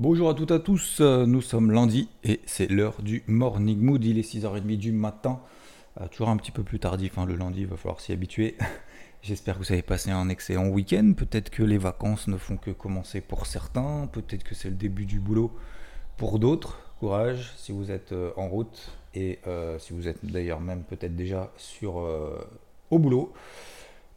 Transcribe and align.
Bonjour 0.00 0.28
à 0.28 0.34
toutes 0.34 0.50
et 0.50 0.54
à 0.54 0.58
tous, 0.58 0.98
euh, 1.00 1.24
nous 1.24 1.40
sommes 1.40 1.70
lundi 1.70 2.08
et 2.24 2.40
c'est 2.46 2.66
l'heure 2.68 3.00
du 3.00 3.22
Morning 3.28 3.78
Mood. 3.78 4.04
Il 4.04 4.18
est 4.18 4.22
6h30 4.28 4.76
du 4.76 4.90
matin, 4.90 5.40
Euh, 6.00 6.08
toujours 6.08 6.30
un 6.30 6.36
petit 6.36 6.50
peu 6.50 6.64
plus 6.64 6.80
tardif 6.80 7.16
hein, 7.16 7.26
le 7.26 7.36
lundi, 7.36 7.60
il 7.60 7.68
va 7.68 7.76
falloir 7.76 8.00
s'y 8.00 8.10
habituer. 8.10 8.56
J'espère 9.22 9.54
que 9.54 9.60
vous 9.60 9.70
avez 9.70 9.82
passé 9.82 10.10
un 10.10 10.28
excellent 10.28 10.66
week-end. 10.66 11.12
Peut-être 11.16 11.48
que 11.48 11.62
les 11.62 11.78
vacances 11.78 12.26
ne 12.26 12.36
font 12.36 12.56
que 12.56 12.72
commencer 12.72 13.20
pour 13.20 13.46
certains, 13.46 14.08
peut-être 14.10 14.42
que 14.42 14.56
c'est 14.56 14.68
le 14.68 14.74
début 14.74 15.06
du 15.06 15.20
boulot 15.20 15.52
pour 16.16 16.40
d'autres. 16.40 16.80
Courage 16.98 17.52
si 17.56 17.70
vous 17.70 17.92
êtes 17.92 18.10
euh, 18.10 18.32
en 18.36 18.48
route 18.48 18.90
et 19.14 19.38
si 19.78 19.92
vous 19.92 20.08
êtes 20.08 20.24
d'ailleurs 20.24 20.60
même 20.60 20.82
peut-être 20.82 21.14
déjà 21.14 21.52
sur 21.56 21.98
au 22.90 22.98
boulot. 22.98 23.32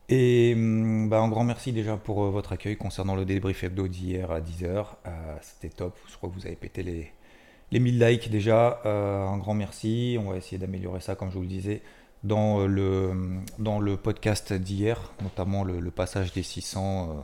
Et 0.10 0.54
hum, 0.56 1.10
bah, 1.10 1.20
un 1.20 1.28
grand 1.30 1.44
merci 1.44 1.72
déjà 1.74 1.98
pour 1.98 2.24
euh, 2.24 2.30
votre 2.30 2.54
accueil 2.54 2.78
concernant 2.78 3.16
le 3.16 3.26
débrief 3.26 3.64
hebdo 3.64 3.88
d'hier 3.88 4.32
à 4.32 4.40
10h. 4.40 4.86
C'était 5.42 5.70
top, 5.74 5.98
je 6.10 6.16
crois 6.16 6.30
que 6.30 6.36
vous 6.36 6.46
avez 6.46 6.56
pété 6.56 6.84
les, 6.84 7.12
les 7.72 7.80
1000 7.80 8.00
likes 8.00 8.30
déjà. 8.30 8.82
Euh, 8.86 9.26
un 9.26 9.38
grand 9.38 9.54
merci. 9.54 10.18
On 10.20 10.32
va 10.32 10.38
essayer 10.38 10.58
d'améliorer 10.58 11.02
ça, 11.02 11.16
comme 11.16 11.30
je 11.30 11.36
vous 11.36 11.42
le 11.42 11.48
disais, 11.48 11.82
dans 12.24 12.66
le, 12.66 13.42
dans 13.60 13.80
le 13.80 13.98
podcast 13.98 14.54
d'hier, 14.54 15.12
notamment 15.22 15.64
le, 15.64 15.80
le 15.80 15.92
passage 15.92 16.34
des 16.34 16.44
600, 16.44 17.10
euh, 17.12 17.22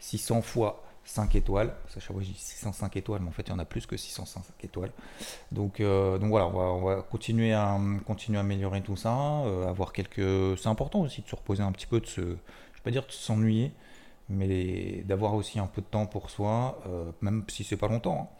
600 0.00 0.42
fois 0.42 0.82
5 1.06 1.34
étoiles. 1.34 1.74
Parce 1.82 1.94
chaque 1.94 2.12
fois, 2.12 2.22
je 2.22 2.26
dis 2.28 2.38
605 2.38 2.96
étoiles, 2.96 3.22
mais 3.22 3.28
en 3.28 3.32
fait, 3.32 3.42
il 3.46 3.50
y 3.50 3.52
en 3.52 3.58
a 3.58 3.64
plus 3.64 3.86
que 3.86 3.96
605 3.96 4.42
étoiles. 4.62 4.92
Donc, 5.52 5.80
euh, 5.80 6.18
donc 6.18 6.30
voilà, 6.30 6.46
on 6.46 6.52
va, 6.52 6.64
on 6.64 6.84
va 6.84 7.02
continuer, 7.02 7.52
à, 7.52 7.78
continuer 8.06 8.38
à 8.38 8.42
améliorer 8.42 8.82
tout 8.82 8.96
ça. 8.96 9.16
euh, 9.44 9.66
avoir 9.66 9.92
quelques... 9.92 10.58
C'est 10.58 10.68
important 10.68 11.00
aussi 11.00 11.22
de 11.22 11.28
se 11.28 11.36
reposer 11.36 11.62
un 11.62 11.72
petit 11.72 11.86
peu, 11.86 12.00
de 12.00 12.06
se... 12.06 12.20
je 12.20 12.26
vais 12.26 12.82
pas 12.84 12.90
dire 12.90 13.06
de 13.06 13.12
s'ennuyer, 13.12 13.72
mais 14.28 15.02
d'avoir 15.04 15.34
aussi 15.34 15.58
un 15.58 15.66
peu 15.66 15.80
de 15.80 15.86
temps 15.86 16.06
pour 16.06 16.30
soi, 16.30 16.78
euh, 16.86 17.10
même 17.22 17.44
si 17.48 17.64
c'est 17.64 17.76
pas 17.76 17.88
longtemps. 17.88 18.30
hein 18.32 18.36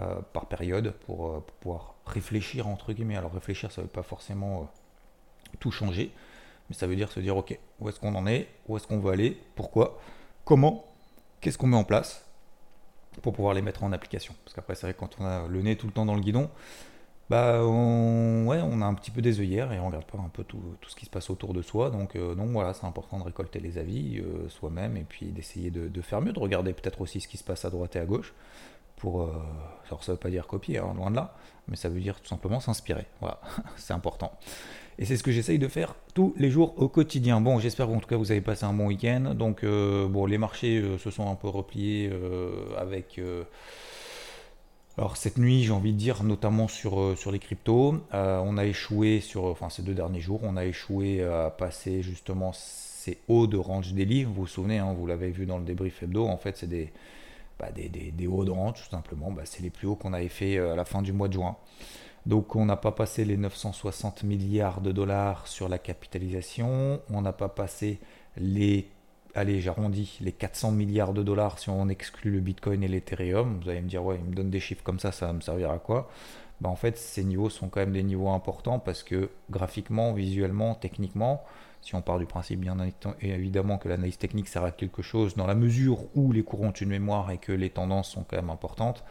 euh, 0.00 0.20
par 0.32 0.46
période 0.46 0.90
pour, 1.06 1.26
euh, 1.28 1.40
pour 1.40 1.54
pouvoir 1.58 1.94
réfléchir 2.06 2.66
entre 2.66 2.92
guillemets. 2.92 3.14
Alors 3.16 3.32
réfléchir, 3.32 3.70
ça 3.70 3.82
ne 3.82 3.86
veut 3.86 3.92
pas 3.92 4.02
forcément 4.02 4.62
euh, 4.62 4.64
tout 5.60 5.70
changer, 5.70 6.10
mais 6.68 6.74
ça 6.74 6.88
veut 6.88 6.96
dire 6.96 7.08
se 7.12 7.20
dire 7.20 7.36
ok, 7.36 7.56
où 7.78 7.88
est-ce 7.88 8.00
qu'on 8.00 8.16
en 8.16 8.26
est, 8.26 8.48
où 8.66 8.76
est-ce 8.76 8.88
qu'on 8.88 8.98
veut 8.98 9.12
aller, 9.12 9.40
pourquoi, 9.54 10.00
comment, 10.44 10.85
qu'est-ce 11.46 11.58
qu'on 11.58 11.68
met 11.68 11.76
en 11.76 11.84
place 11.84 12.24
pour 13.22 13.32
pouvoir 13.32 13.54
les 13.54 13.62
mettre 13.62 13.84
en 13.84 13.92
application. 13.92 14.34
Parce 14.44 14.52
qu'après, 14.52 14.74
c'est 14.74 14.82
vrai 14.82 14.94
que 14.94 14.98
quand 14.98 15.14
on 15.20 15.24
a 15.24 15.46
le 15.46 15.62
nez 15.62 15.76
tout 15.76 15.86
le 15.86 15.92
temps 15.92 16.04
dans 16.04 16.16
le 16.16 16.20
guidon, 16.20 16.50
bah 17.30 17.60
on, 17.62 18.48
on 18.48 18.82
a 18.82 18.84
un 18.84 18.94
petit 18.94 19.12
peu 19.12 19.22
des 19.22 19.38
œillères 19.38 19.72
et 19.72 19.78
on 19.78 19.86
regarde 19.86 20.06
pas 20.06 20.18
un 20.18 20.28
peu 20.28 20.42
tout, 20.42 20.60
ce 20.88 20.96
qui 20.96 21.04
se 21.04 21.10
passe 21.10 21.30
autour 21.30 21.54
de 21.54 21.62
soi. 21.62 21.90
Donc, 21.90 22.16
euh, 22.16 22.34
voilà, 22.36 22.74
c'est 22.74 22.84
important 22.84 23.20
de 23.20 23.22
récolter 23.22 23.60
les 23.60 23.78
avis 23.78 24.18
euh, 24.18 24.48
soi-même 24.48 24.96
et 24.96 25.04
puis 25.08 25.26
d'essayer 25.26 25.70
de, 25.70 25.86
de 25.86 26.00
faire 26.02 26.20
mieux, 26.20 26.32
de 26.32 26.40
regarder 26.40 26.72
peut-être 26.72 27.00
aussi 27.00 27.20
ce 27.20 27.28
qui 27.28 27.36
se 27.36 27.44
passe 27.44 27.64
à 27.64 27.70
droite 27.70 27.94
et 27.94 28.00
à 28.00 28.06
gauche 28.06 28.34
pour 28.96 29.22
euh, 29.22 29.32
alors 29.86 30.02
ça 30.02 30.12
veut 30.12 30.18
pas 30.18 30.30
dire 30.30 30.46
copier 30.46 30.78
hein, 30.78 30.92
loin 30.96 31.10
de 31.10 31.16
là 31.16 31.34
mais 31.68 31.76
ça 31.76 31.88
veut 31.88 32.00
dire 32.00 32.20
tout 32.20 32.28
simplement 32.28 32.60
s'inspirer. 32.60 33.06
Voilà 33.20 33.40
c'est 33.76 33.92
important. 33.92 34.32
Et 34.98 35.04
c'est 35.04 35.16
ce 35.16 35.22
que 35.22 35.32
j'essaye 35.32 35.58
de 35.58 35.68
faire 35.68 35.94
tous 36.14 36.34
les 36.38 36.50
jours 36.50 36.74
au 36.78 36.88
quotidien. 36.88 37.40
Bon 37.40 37.58
j'espère 37.58 37.86
qu'en 37.86 37.98
tout 37.98 38.08
cas 38.08 38.16
vous 38.16 38.30
avez 38.30 38.40
passé 38.40 38.64
un 38.64 38.72
bon 38.72 38.86
week-end. 38.86 39.34
Donc 39.34 39.64
euh, 39.64 40.08
bon 40.08 40.26
les 40.26 40.38
marchés 40.38 40.78
euh, 40.78 40.98
se 40.98 41.10
sont 41.10 41.30
un 41.30 41.34
peu 41.34 41.48
repliés 41.48 42.10
avec 42.78 43.20
alors 44.98 45.18
cette 45.18 45.36
nuit, 45.36 45.62
j'ai 45.62 45.72
envie 45.72 45.92
de 45.92 45.98
dire, 45.98 46.22
notamment 46.22 46.68
sur, 46.68 47.18
sur 47.18 47.30
les 47.30 47.38
cryptos, 47.38 48.00
on 48.12 48.56
a 48.56 48.64
échoué 48.64 49.20
sur, 49.20 49.44
enfin 49.44 49.68
ces 49.68 49.82
deux 49.82 49.92
derniers 49.92 50.20
jours, 50.20 50.40
on 50.42 50.56
a 50.56 50.64
échoué 50.64 51.22
à 51.22 51.50
passer 51.50 52.00
justement 52.00 52.52
ces 52.54 53.18
hauts 53.28 53.46
de 53.46 53.58
range 53.58 53.92
daily. 53.92 54.24
Vous 54.24 54.32
vous 54.32 54.46
souvenez, 54.46 54.78
hein, 54.78 54.94
vous 54.96 55.06
l'avez 55.06 55.30
vu 55.30 55.44
dans 55.44 55.58
le 55.58 55.64
débrief 55.64 56.02
hebdo, 56.02 56.26
en 56.26 56.38
fait 56.38 56.56
c'est 56.56 56.66
des, 56.66 56.92
bah, 57.58 57.68
des, 57.72 58.26
hauts 58.26 58.44
de 58.44 58.50
range 58.50 58.82
tout 58.84 58.90
simplement. 58.90 59.30
Bah, 59.30 59.42
c'est 59.44 59.62
les 59.62 59.70
plus 59.70 59.86
hauts 59.86 59.96
qu'on 59.96 60.12
avait 60.12 60.28
fait 60.28 60.56
euh, 60.56 60.72
à 60.72 60.76
la 60.76 60.84
fin 60.84 61.02
du 61.02 61.12
mois 61.12 61.28
de 61.28 61.34
juin. 61.34 61.56
Donc 62.26 62.56
on 62.56 62.66
n'a 62.66 62.76
pas 62.76 62.92
passé 62.92 63.24
les 63.24 63.36
960 63.36 64.24
milliards 64.24 64.80
de 64.80 64.90
dollars 64.90 65.46
sur 65.46 65.68
la 65.68 65.78
capitalisation, 65.78 67.00
on 67.08 67.22
n'a 67.22 67.32
pas 67.32 67.48
passé 67.48 68.00
les, 68.36 68.88
allez 69.36 69.60
j'arrondis, 69.60 70.18
les 70.20 70.32
400 70.32 70.72
milliards 70.72 71.12
de 71.12 71.22
dollars 71.22 71.60
si 71.60 71.70
on 71.70 71.88
exclut 71.88 72.32
le 72.32 72.40
Bitcoin 72.40 72.82
et 72.82 72.88
l'Ethereum. 72.88 73.60
Vous 73.62 73.70
allez 73.70 73.80
me 73.80 73.88
dire 73.88 74.04
ouais, 74.04 74.18
il 74.18 74.28
me 74.28 74.34
donne 74.34 74.50
des 74.50 74.58
chiffres 74.58 74.82
comme 74.82 74.98
ça, 74.98 75.12
ça 75.12 75.26
va 75.26 75.32
me 75.34 75.40
servir 75.40 75.70
à 75.70 75.78
quoi? 75.78 76.10
Bah, 76.60 76.68
En 76.68 76.76
fait 76.76 76.96
ces 76.96 77.24
niveaux 77.24 77.50
sont 77.50 77.68
quand 77.68 77.80
même 77.80 77.92
des 77.92 78.02
niveaux 78.02 78.30
importants 78.30 78.78
parce 78.78 79.02
que 79.02 79.30
graphiquement, 79.50 80.12
visuellement, 80.12 80.74
techniquement, 80.74 81.44
si 81.82 81.94
on 81.94 82.02
part 82.02 82.18
du 82.18 82.26
principe 82.26 82.60
bien 82.60 82.76
évidemment 83.20 83.78
que 83.78 83.88
l'analyse 83.88 84.18
technique 84.18 84.48
sert 84.48 84.64
à 84.64 84.72
quelque 84.72 85.02
chose 85.02 85.36
dans 85.36 85.46
la 85.46 85.54
mesure 85.54 85.98
où 86.16 86.32
les 86.32 86.42
courants 86.42 86.68
ont 86.68 86.72
une 86.72 86.88
mémoire 86.88 87.30
et 87.30 87.38
que 87.38 87.52
les 87.52 87.70
tendances 87.70 88.10
sont 88.10 88.24
quand 88.24 88.36
même 88.36 88.50
importantes, 88.50 89.04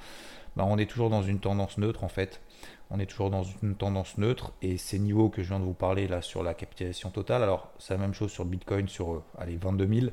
bah, 0.56 0.66
on 0.68 0.78
est 0.78 0.86
toujours 0.86 1.10
dans 1.10 1.24
une 1.24 1.40
tendance 1.40 1.78
neutre 1.78 2.04
en 2.04 2.10
fait. 2.10 2.42
On 2.90 3.00
est 3.00 3.06
toujours 3.06 3.30
dans 3.30 3.44
une 3.64 3.76
tendance 3.76 4.18
neutre 4.18 4.54
et 4.62 4.78
ces 4.78 5.00
niveaux 5.00 5.30
que 5.30 5.42
je 5.42 5.50
viens 5.50 5.60
de 5.60 5.66
vous 5.66 5.74
parler 5.74 6.08
là 6.08 6.22
sur 6.22 6.44
la 6.44 6.54
capitalisation 6.54 7.10
totale, 7.10 7.44
alors 7.44 7.72
c'est 7.80 7.94
la 7.94 8.00
même 8.00 8.14
chose 8.14 8.32
sur 8.32 8.46
Bitcoin 8.46 8.88
sur 8.88 9.14
euh, 9.14 9.24
allez, 9.40 9.58
22 9.58 9.88
000, 9.88 10.12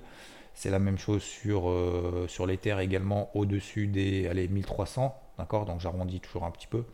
c'est 0.54 0.70
la 0.70 0.78
même 0.78 0.98
chose 0.98 1.22
sur, 1.22 1.68
euh, 1.68 2.26
sur 2.28 2.46
l'Ether 2.46 2.76
également 2.80 3.30
au-dessus 3.34 3.88
des 3.88 4.26
allez, 4.26 4.48
1300, 4.48 5.14
d'accord 5.38 5.64
Donc 5.66 5.80
j'arrondis 5.80 6.20
toujours 6.20 6.44
un 6.44 6.50
petit 6.50 6.66
peu. 6.66 6.84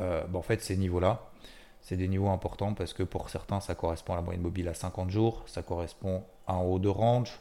Euh, 0.00 0.24
en 0.32 0.42
fait 0.42 0.62
ces 0.62 0.76
niveaux-là, 0.76 1.20
c'est 1.80 1.96
des 1.96 2.08
niveaux 2.08 2.28
importants 2.28 2.74
parce 2.74 2.92
que 2.92 3.02
pour 3.02 3.30
certains 3.30 3.60
ça 3.60 3.74
correspond 3.74 4.12
à 4.14 4.16
la 4.16 4.22
moyenne 4.22 4.42
mobile 4.42 4.68
à 4.68 4.74
50 4.74 5.10
jours, 5.10 5.42
ça 5.46 5.62
correspond 5.62 6.24
à 6.46 6.54
un 6.54 6.60
haut 6.60 6.78
de 6.78 6.88
range, 6.88 7.38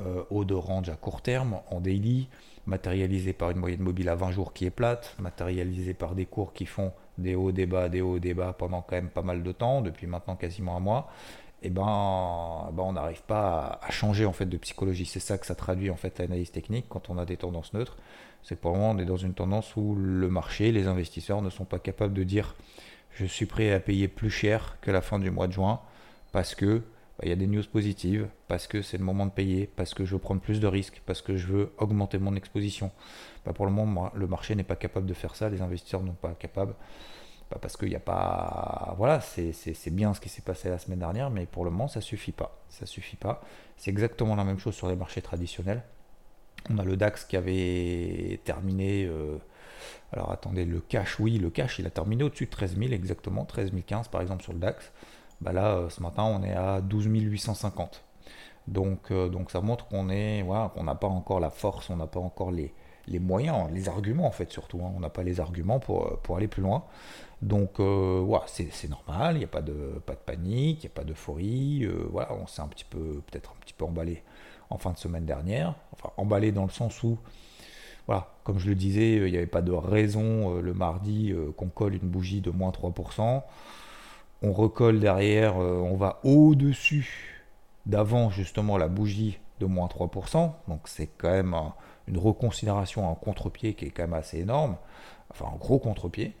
euh, 0.00 0.22
haut 0.30 0.44
de 0.44 0.54
range 0.54 0.88
à 0.88 0.96
court 0.96 1.22
terme, 1.22 1.60
en 1.70 1.80
daily, 1.80 2.28
matérialisé 2.66 3.32
par 3.32 3.50
une 3.50 3.58
moyenne 3.58 3.80
mobile 3.80 4.08
à 4.08 4.14
20 4.14 4.30
jours 4.30 4.52
qui 4.52 4.66
est 4.66 4.70
plate, 4.70 5.16
matérialisé 5.18 5.94
par 5.94 6.14
des 6.14 6.26
cours 6.26 6.52
qui 6.52 6.66
font 6.66 6.92
des 7.16 7.34
hauts, 7.34 7.50
des 7.50 7.66
bas, 7.66 7.88
des 7.88 8.00
hauts, 8.00 8.18
des 8.18 8.34
bas 8.34 8.52
pendant 8.52 8.82
quand 8.82 8.96
même 8.96 9.08
pas 9.08 9.22
mal 9.22 9.42
de 9.42 9.52
temps, 9.52 9.80
depuis 9.80 10.06
maintenant 10.06 10.36
quasiment 10.36 10.76
un 10.76 10.80
mois, 10.80 11.10
et 11.62 11.70
ben, 11.70 12.70
ben 12.72 12.82
on 12.82 12.92
n'arrive 12.92 13.22
pas 13.22 13.80
à, 13.82 13.90
changer 13.90 14.24
en 14.26 14.32
fait 14.32 14.46
de 14.46 14.56
psychologie. 14.56 15.06
C'est 15.06 15.20
ça 15.20 15.38
que 15.38 15.46
ça 15.46 15.54
traduit 15.54 15.90
en 15.90 15.96
fait 15.96 16.18
l'analyse 16.18 16.52
technique 16.52 16.86
quand 16.88 17.10
on 17.10 17.18
a 17.18 17.24
des 17.24 17.36
tendances 17.36 17.72
neutres. 17.72 17.96
C'est 18.42 18.56
que 18.56 18.60
pour 18.60 18.72
le 18.72 18.78
moment 18.78 18.92
on 18.92 18.98
est 18.98 19.04
dans 19.04 19.16
une 19.16 19.34
tendance 19.34 19.76
où 19.76 19.94
le 19.96 20.28
marché, 20.28 20.72
les 20.72 20.86
investisseurs 20.86 21.42
ne 21.42 21.50
sont 21.50 21.64
pas 21.64 21.78
capables 21.78 22.14
de 22.14 22.22
dire 22.22 22.54
je 23.12 23.26
suis 23.26 23.46
prêt 23.46 23.72
à 23.72 23.80
payer 23.80 24.06
plus 24.08 24.30
cher 24.30 24.76
que 24.80 24.90
la 24.90 25.00
fin 25.00 25.18
du 25.18 25.30
mois 25.30 25.48
de 25.48 25.52
juin 25.52 25.80
parce 26.32 26.54
que 26.54 26.82
bah, 27.18 27.24
il 27.24 27.30
y 27.30 27.32
a 27.32 27.36
des 27.36 27.48
news 27.48 27.64
positives, 27.64 28.28
parce 28.46 28.68
que 28.68 28.80
c'est 28.80 28.96
le 28.96 29.04
moment 29.04 29.26
de 29.26 29.32
payer, 29.32 29.68
parce 29.74 29.92
que 29.92 30.04
je 30.04 30.12
veux 30.12 30.20
prendre 30.20 30.40
plus 30.40 30.60
de 30.60 30.68
risques, 30.68 31.02
parce 31.04 31.20
que 31.20 31.36
je 31.36 31.48
veux 31.48 31.72
augmenter 31.78 32.18
mon 32.18 32.36
exposition. 32.36 32.92
Bah, 33.44 33.52
pour 33.52 33.66
le 33.66 33.72
moment, 33.72 34.12
le 34.14 34.28
marché 34.28 34.54
n'est 34.54 34.62
pas 34.62 34.76
capable 34.76 35.06
de 35.06 35.14
faire 35.14 35.34
ça, 35.34 35.48
les 35.48 35.60
investisseurs 35.60 36.02
n'ont 36.02 36.12
pas 36.12 36.34
capable. 36.34 36.74
Bah, 37.50 37.58
parce 37.60 37.76
qu'il 37.76 37.88
n'y 37.88 37.96
a 37.96 38.00
pas. 38.00 38.94
Voilà, 38.98 39.20
c'est 39.20 39.90
bien 39.90 40.12
ce 40.14 40.20
qui 40.20 40.28
s'est 40.28 40.42
passé 40.42 40.68
la 40.68 40.78
semaine 40.78 40.98
dernière, 40.98 41.30
mais 41.30 41.46
pour 41.46 41.64
le 41.64 41.70
moment, 41.70 41.88
ça 41.88 42.00
suffit 42.00 42.32
pas. 42.32 42.58
Ça 42.68 42.86
suffit 42.86 43.16
pas. 43.16 43.40
C'est 43.76 43.90
exactement 43.90 44.36
la 44.36 44.44
même 44.44 44.58
chose 44.58 44.74
sur 44.74 44.88
les 44.88 44.96
marchés 44.96 45.22
traditionnels. 45.22 45.82
On 46.70 46.78
a 46.78 46.84
le 46.84 46.96
DAX 46.96 47.24
qui 47.24 47.36
avait 47.36 48.40
terminé. 48.44 49.06
euh, 49.06 49.38
alors 50.12 50.32
attendez, 50.32 50.64
le 50.64 50.80
cash, 50.80 51.20
oui, 51.20 51.38
le 51.38 51.50
cash, 51.50 51.78
il 51.78 51.86
a 51.86 51.90
terminé 51.90 52.24
au-dessus 52.24 52.46
de 52.46 52.50
13 52.50 52.76
000 52.78 52.92
exactement, 52.92 53.44
13 53.44 53.72
015 53.86 54.08
par 54.08 54.20
exemple 54.22 54.42
sur 54.42 54.52
le 54.52 54.58
DAX. 54.58 54.92
Bah 55.40 55.52
là, 55.52 55.76
euh, 55.76 55.88
ce 55.90 56.02
matin, 56.02 56.24
on 56.24 56.42
est 56.42 56.54
à 56.54 56.80
12 56.80 57.06
850. 57.06 58.04
Donc, 58.66 59.10
euh, 59.10 59.28
donc 59.28 59.50
ça 59.50 59.60
montre 59.60 59.86
qu'on 59.88 60.10
est, 60.10 60.42
voilà, 60.42 60.70
qu'on 60.74 60.84
n'a 60.84 60.94
pas 60.94 61.06
encore 61.06 61.40
la 61.40 61.50
force, 61.50 61.90
on 61.90 61.96
n'a 61.96 62.06
pas 62.06 62.20
encore 62.20 62.50
les, 62.50 62.74
les 63.08 63.18
moyens, 63.18 63.68
les 63.72 63.88
arguments 63.88 64.26
en 64.26 64.30
fait 64.30 64.50
surtout. 64.50 64.80
hein. 64.84 64.92
On 64.96 65.00
n'a 65.00 65.10
pas 65.10 65.22
les 65.22 65.40
arguments 65.40 65.78
pour, 65.80 66.06
euh, 66.06 66.34
aller 66.36 66.48
plus 66.48 66.62
loin. 66.62 66.84
Donc 67.42 67.78
euh, 67.78 68.20
voilà, 68.24 68.44
c'est 68.48 68.90
normal, 68.90 69.36
il 69.36 69.38
n'y 69.38 69.44
a 69.44 69.48
pas 69.48 69.62
de, 69.62 70.00
panique, 70.26 70.82
il 70.82 70.86
n'y 70.86 70.92
a 70.92 70.94
pas 70.94 71.04
d'euphorie. 71.04 71.84
euh, 71.84 72.08
voilà, 72.10 72.32
on 72.34 72.46
s'est 72.46 72.62
un 72.62 72.66
petit 72.68 72.84
peu, 72.84 73.22
peut-être 73.30 73.52
un 73.56 73.60
petit 73.60 73.74
peu 73.74 73.84
emballé 73.84 74.22
en 74.70 74.78
fin 74.78 74.92
de 74.92 74.98
semaine 74.98 75.24
dernière. 75.24 75.74
Enfin, 75.92 76.10
emballé 76.16 76.50
dans 76.52 76.64
le 76.64 76.70
sens 76.70 77.02
où 77.02 77.18
voilà, 78.06 78.28
comme 78.42 78.58
je 78.58 78.68
le 78.68 78.74
disais, 78.74 79.18
euh, 79.18 79.28
il 79.28 79.32
n'y 79.32 79.36
avait 79.36 79.46
pas 79.46 79.62
de 79.62 79.72
raison 79.72 80.60
le 80.60 80.74
mardi 80.74 81.32
qu'on 81.56 81.68
colle 81.68 81.94
une 81.94 82.08
bougie 82.08 82.40
de 82.40 82.50
moins 82.50 82.70
3%. 82.70 83.42
On 84.42 84.52
recolle 84.52 85.00
derrière, 85.00 85.56
on 85.56 85.96
va 85.96 86.20
au-dessus 86.24 87.44
d'avant 87.86 88.30
justement 88.30 88.78
la 88.78 88.88
bougie 88.88 89.38
de 89.60 89.66
moins 89.66 89.88
3%. 89.88 90.52
Donc 90.68 90.82
c'est 90.86 91.08
quand 91.18 91.30
même 91.30 91.54
une 92.08 92.18
reconsidération, 92.18 93.10
un 93.10 93.14
contre-pied 93.14 93.74
qui 93.74 93.86
est 93.86 93.90
quand 93.90 94.02
même 94.02 94.14
assez 94.14 94.38
énorme. 94.40 94.76
Enfin, 95.30 95.46
un 95.52 95.56
gros 95.56 95.78
contre-pied. 95.78 96.34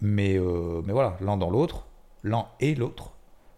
Mais, 0.00 0.38
euh, 0.38 0.82
mais 0.84 0.92
voilà, 0.92 1.16
l'un 1.20 1.36
dans 1.36 1.50
l'autre, 1.50 1.86
l'un 2.22 2.46
et 2.60 2.74
l'autre, 2.74 3.12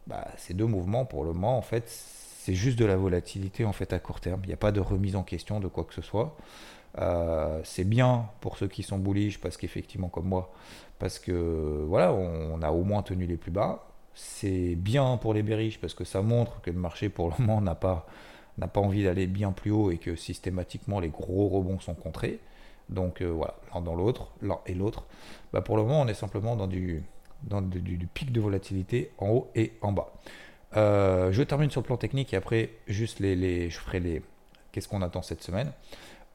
bah, 0.06 0.26
ces 0.36 0.54
deux 0.54 0.66
mouvements, 0.66 1.04
pour 1.04 1.24
le 1.24 1.32
moment, 1.32 1.58
en 1.58 1.62
fait, 1.62 1.84
c'est 1.86 2.54
juste 2.54 2.78
de 2.78 2.86
la 2.86 2.96
volatilité 2.96 3.64
en 3.66 3.72
fait 3.72 3.92
à 3.92 3.98
court 3.98 4.20
terme. 4.20 4.40
Il 4.44 4.48
n'y 4.48 4.54
a 4.54 4.58
pas 4.58 4.72
de 4.72 4.80
remise 4.80 5.16
en 5.16 5.22
question 5.22 5.60
de 5.60 5.68
quoi 5.68 5.84
que 5.84 5.92
ce 5.92 6.00
soit. 6.00 6.36
Euh, 6.98 7.60
c'est 7.64 7.84
bien 7.84 8.28
pour 8.40 8.56
ceux 8.56 8.66
qui 8.66 8.82
sont 8.82 8.98
bullish 8.98 9.40
parce 9.40 9.56
qu'effectivement, 9.56 10.08
comme 10.08 10.26
moi, 10.26 10.52
parce 10.98 11.18
que 11.18 11.84
voilà, 11.86 12.12
on, 12.12 12.60
a 12.62 12.70
au 12.70 12.82
moins 12.82 13.02
tenu 13.02 13.26
les 13.26 13.36
plus 13.36 13.50
bas. 13.50 13.86
C'est 14.14 14.74
bien 14.74 15.16
pour 15.18 15.34
les 15.34 15.42
bearish 15.42 15.80
parce 15.80 15.94
que 15.94 16.04
ça 16.04 16.22
montre 16.22 16.60
que 16.62 16.70
le 16.70 16.78
marché 16.78 17.08
pour 17.08 17.28
le 17.28 17.34
moment 17.38 17.60
n'a 17.60 17.74
pas, 17.74 18.06
n'a 18.58 18.68
pas 18.68 18.80
envie 18.80 19.04
d'aller 19.04 19.26
bien 19.26 19.52
plus 19.52 19.70
haut 19.70 19.90
et 19.90 19.98
que 19.98 20.16
systématiquement 20.16 21.00
les 21.00 21.08
gros 21.08 21.48
rebonds 21.48 21.80
sont 21.80 21.94
contrés. 21.94 22.40
Donc 22.88 23.22
euh, 23.22 23.26
voilà, 23.26 23.54
l'un 23.72 23.80
dans 23.80 23.94
l'autre, 23.94 24.30
l'un 24.42 24.58
et 24.66 24.74
l'autre. 24.74 25.04
Bah, 25.52 25.60
pour 25.60 25.76
le 25.76 25.82
moment, 25.82 26.02
on 26.02 26.08
est 26.08 26.14
simplement 26.14 26.56
dans 26.56 26.66
du, 26.66 27.02
dans 27.44 27.62
du, 27.62 27.80
pic 28.12 28.32
de 28.32 28.40
volatilité 28.40 29.12
en 29.18 29.28
haut 29.28 29.50
et 29.54 29.72
en 29.80 29.92
bas. 29.92 30.12
Euh, 30.76 31.32
je 31.32 31.42
termine 31.42 31.70
sur 31.70 31.80
le 31.80 31.86
plan 31.86 31.96
technique 31.96 32.32
et 32.34 32.36
après, 32.36 32.70
juste 32.86 33.20
les, 33.20 33.36
les 33.36 33.70
je 33.70 33.78
ferai 33.78 34.00
les. 34.00 34.22
Qu'est-ce 34.72 34.88
qu'on 34.88 35.02
attend 35.02 35.22
cette 35.22 35.42
semaine 35.42 35.72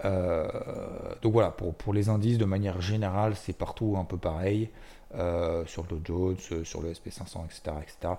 euh, 0.04 0.50
donc 1.22 1.32
voilà, 1.32 1.52
pour, 1.52 1.74
pour, 1.74 1.94
les 1.94 2.10
indices, 2.10 2.38
de 2.38 2.44
manière 2.44 2.82
générale, 2.82 3.34
c'est 3.38 3.58
partout 3.58 3.96
un 3.98 4.04
peu 4.04 4.18
pareil, 4.18 4.70
sur 5.66 5.86
le 5.90 5.98
Dow 6.00 6.36
Jones, 6.38 6.66
sur 6.66 6.82
le 6.82 6.92
SP500, 6.92 7.46
etc., 7.46 7.78
etc. 7.82 8.16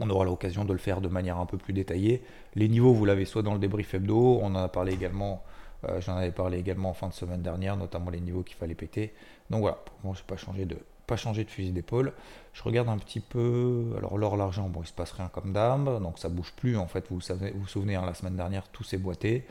On 0.00 0.10
aura 0.10 0.24
l'occasion 0.24 0.64
de 0.64 0.72
le 0.72 0.78
faire 0.78 1.00
de 1.00 1.08
manière 1.08 1.38
un 1.38 1.46
peu 1.46 1.58
plus 1.58 1.72
détaillée. 1.72 2.22
Les 2.54 2.68
niveaux, 2.68 2.92
vous 2.92 3.04
l'avez 3.04 3.24
soit 3.24 3.42
dans 3.42 3.52
le 3.52 3.58
débrief 3.58 3.94
hebdo, 3.94 4.38
on 4.42 4.46
en 4.46 4.56
a 4.56 4.68
parlé 4.68 4.92
également, 4.92 5.42
euh, 5.88 6.00
j'en 6.00 6.16
avais 6.16 6.30
parlé 6.30 6.58
également 6.58 6.90
en 6.90 6.94
fin 6.94 7.08
de 7.08 7.14
semaine 7.14 7.42
dernière, 7.42 7.76
notamment 7.76 8.10
les 8.10 8.20
niveaux 8.20 8.42
qu'il 8.42 8.56
fallait 8.56 8.74
péter. 8.74 9.14
Donc 9.50 9.60
voilà, 9.60 9.76
pour 9.76 9.96
moi, 10.04 10.14
je 10.14 10.20
n'ai 10.20 10.26
pas 10.26 10.36
changé 10.36 10.64
de, 10.64 10.76
pas 11.06 11.16
changé 11.16 11.44
de 11.44 11.50
fusil 11.50 11.72
d'épaule. 11.72 12.12
Je 12.52 12.62
regarde 12.62 12.88
un 12.88 12.98
petit 12.98 13.20
peu. 13.20 13.94
Alors 13.96 14.18
l'or, 14.18 14.36
l'argent, 14.36 14.68
bon, 14.68 14.82
il 14.82 14.86
se 14.86 14.92
passe 14.92 15.12
rien 15.12 15.28
comme 15.32 15.52
d'âme, 15.52 16.00
donc 16.00 16.18
ça 16.18 16.28
bouge 16.28 16.52
plus. 16.56 16.76
En 16.76 16.86
fait, 16.86 17.06
vous 17.10 17.20
savez, 17.20 17.50
vous, 17.50 17.60
vous 17.60 17.66
souvenez, 17.66 17.96
hein, 17.96 18.04
la 18.06 18.14
semaine 18.14 18.36
dernière, 18.36 18.68
tout 18.68 18.84
s'est 18.84 18.98
boité. 18.98 19.44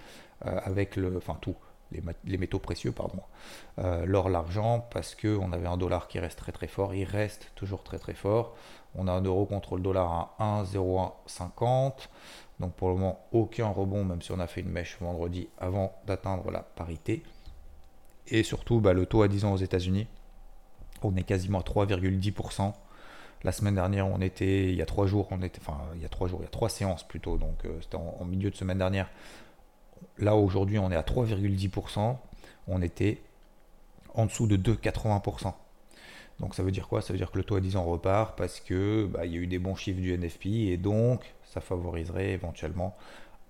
Euh, 0.45 0.59
avec 0.63 0.97
le, 0.97 1.17
enfin 1.17 1.35
tout, 1.41 1.55
les, 1.91 2.37
métaux 2.37 2.59
précieux, 2.59 2.91
pardon, 2.91 3.21
euh, 3.79 4.05
l'or, 4.05 4.29
l'argent, 4.29 4.87
parce 4.91 5.15
qu'on 5.15 5.51
avait 5.51 5.67
un 5.67 5.77
dollar 5.77 6.07
qui 6.07 6.19
reste 6.19 6.39
très 6.39 6.51
très 6.51 6.67
fort, 6.67 6.93
il 6.93 7.05
reste 7.05 7.51
toujours 7.55 7.83
très 7.83 7.97
très 7.97 8.13
fort. 8.13 8.55
On 8.95 9.07
a 9.07 9.11
un 9.11 9.21
euro 9.21 9.45
contre 9.45 9.75
le 9.75 9.81
dollar 9.81 10.35
à 10.39 10.63
1,0150. 10.63 12.09
Donc 12.59 12.73
pour 12.73 12.89
le 12.89 12.95
moment, 12.95 13.19
aucun 13.31 13.67
rebond, 13.67 14.03
même 14.03 14.21
si 14.21 14.31
on 14.31 14.39
a 14.39 14.47
fait 14.47 14.61
une 14.61 14.69
mèche 14.69 14.97
vendredi 14.99 15.49
avant 15.59 15.93
d'atteindre 16.07 16.49
la 16.51 16.61
parité. 16.61 17.23
Et 18.27 18.43
surtout, 18.43 18.81
bah, 18.81 18.93
le 18.93 19.05
taux 19.05 19.21
à 19.21 19.27
10 19.27 19.45
ans 19.45 19.53
aux 19.53 19.57
États-Unis, 19.57 20.07
on 21.03 21.15
est 21.15 21.23
quasiment 21.23 21.59
à 21.59 21.63
3,10%. 21.63 22.73
La 23.43 23.51
semaine 23.51 23.75
dernière, 23.75 24.07
on 24.07 24.19
était, 24.19 24.69
il 24.69 24.75
y 24.75 24.81
a 24.81 24.85
trois 24.85 25.05
jours, 25.05 25.27
on 25.31 25.41
était, 25.43 25.59
enfin, 25.61 25.77
il 25.95 26.01
y 26.01 26.05
a 26.05 26.09
trois 26.09 26.27
jours, 26.27 26.39
il 26.41 26.45
y 26.45 26.47
a 26.47 26.51
trois 26.51 26.69
séances 26.69 27.03
plutôt, 27.03 27.37
donc 27.37 27.65
euh, 27.65 27.77
c'était 27.81 27.97
en, 27.97 28.25
milieu 28.25 28.49
de 28.49 28.55
semaine 28.55 28.79
dernière, 28.79 29.09
Là, 30.17 30.35
aujourd'hui, 30.35 30.79
on 30.79 30.91
est 30.91 30.95
à 30.95 31.03
3,10%. 31.03 32.17
On 32.67 32.81
était 32.81 33.21
en 34.13 34.25
dessous 34.25 34.47
de 34.47 34.57
2,80%. 34.57 35.53
Donc 36.39 36.53
ça 36.53 36.63
veut 36.63 36.71
dire 36.71 36.87
quoi? 36.87 37.01
Ça 37.01 37.13
veut 37.13 37.19
dire 37.19 37.31
que 37.31 37.37
le 37.37 37.43
taux 37.43 37.55
à 37.55 37.61
10 37.61 37.77
ans 37.77 37.83
repart 37.83 38.37
parce 38.37 38.59
que 38.59 39.05
bah, 39.05 39.25
y 39.25 39.35
a 39.35 39.37
eu 39.37 39.47
des 39.47 39.59
bons 39.59 39.75
chiffres 39.75 39.99
du 39.99 40.15
NFP 40.15 40.45
et 40.45 40.77
donc 40.77 41.33
ça 41.43 41.61
favoriserait 41.61 42.31
éventuellement 42.31 42.95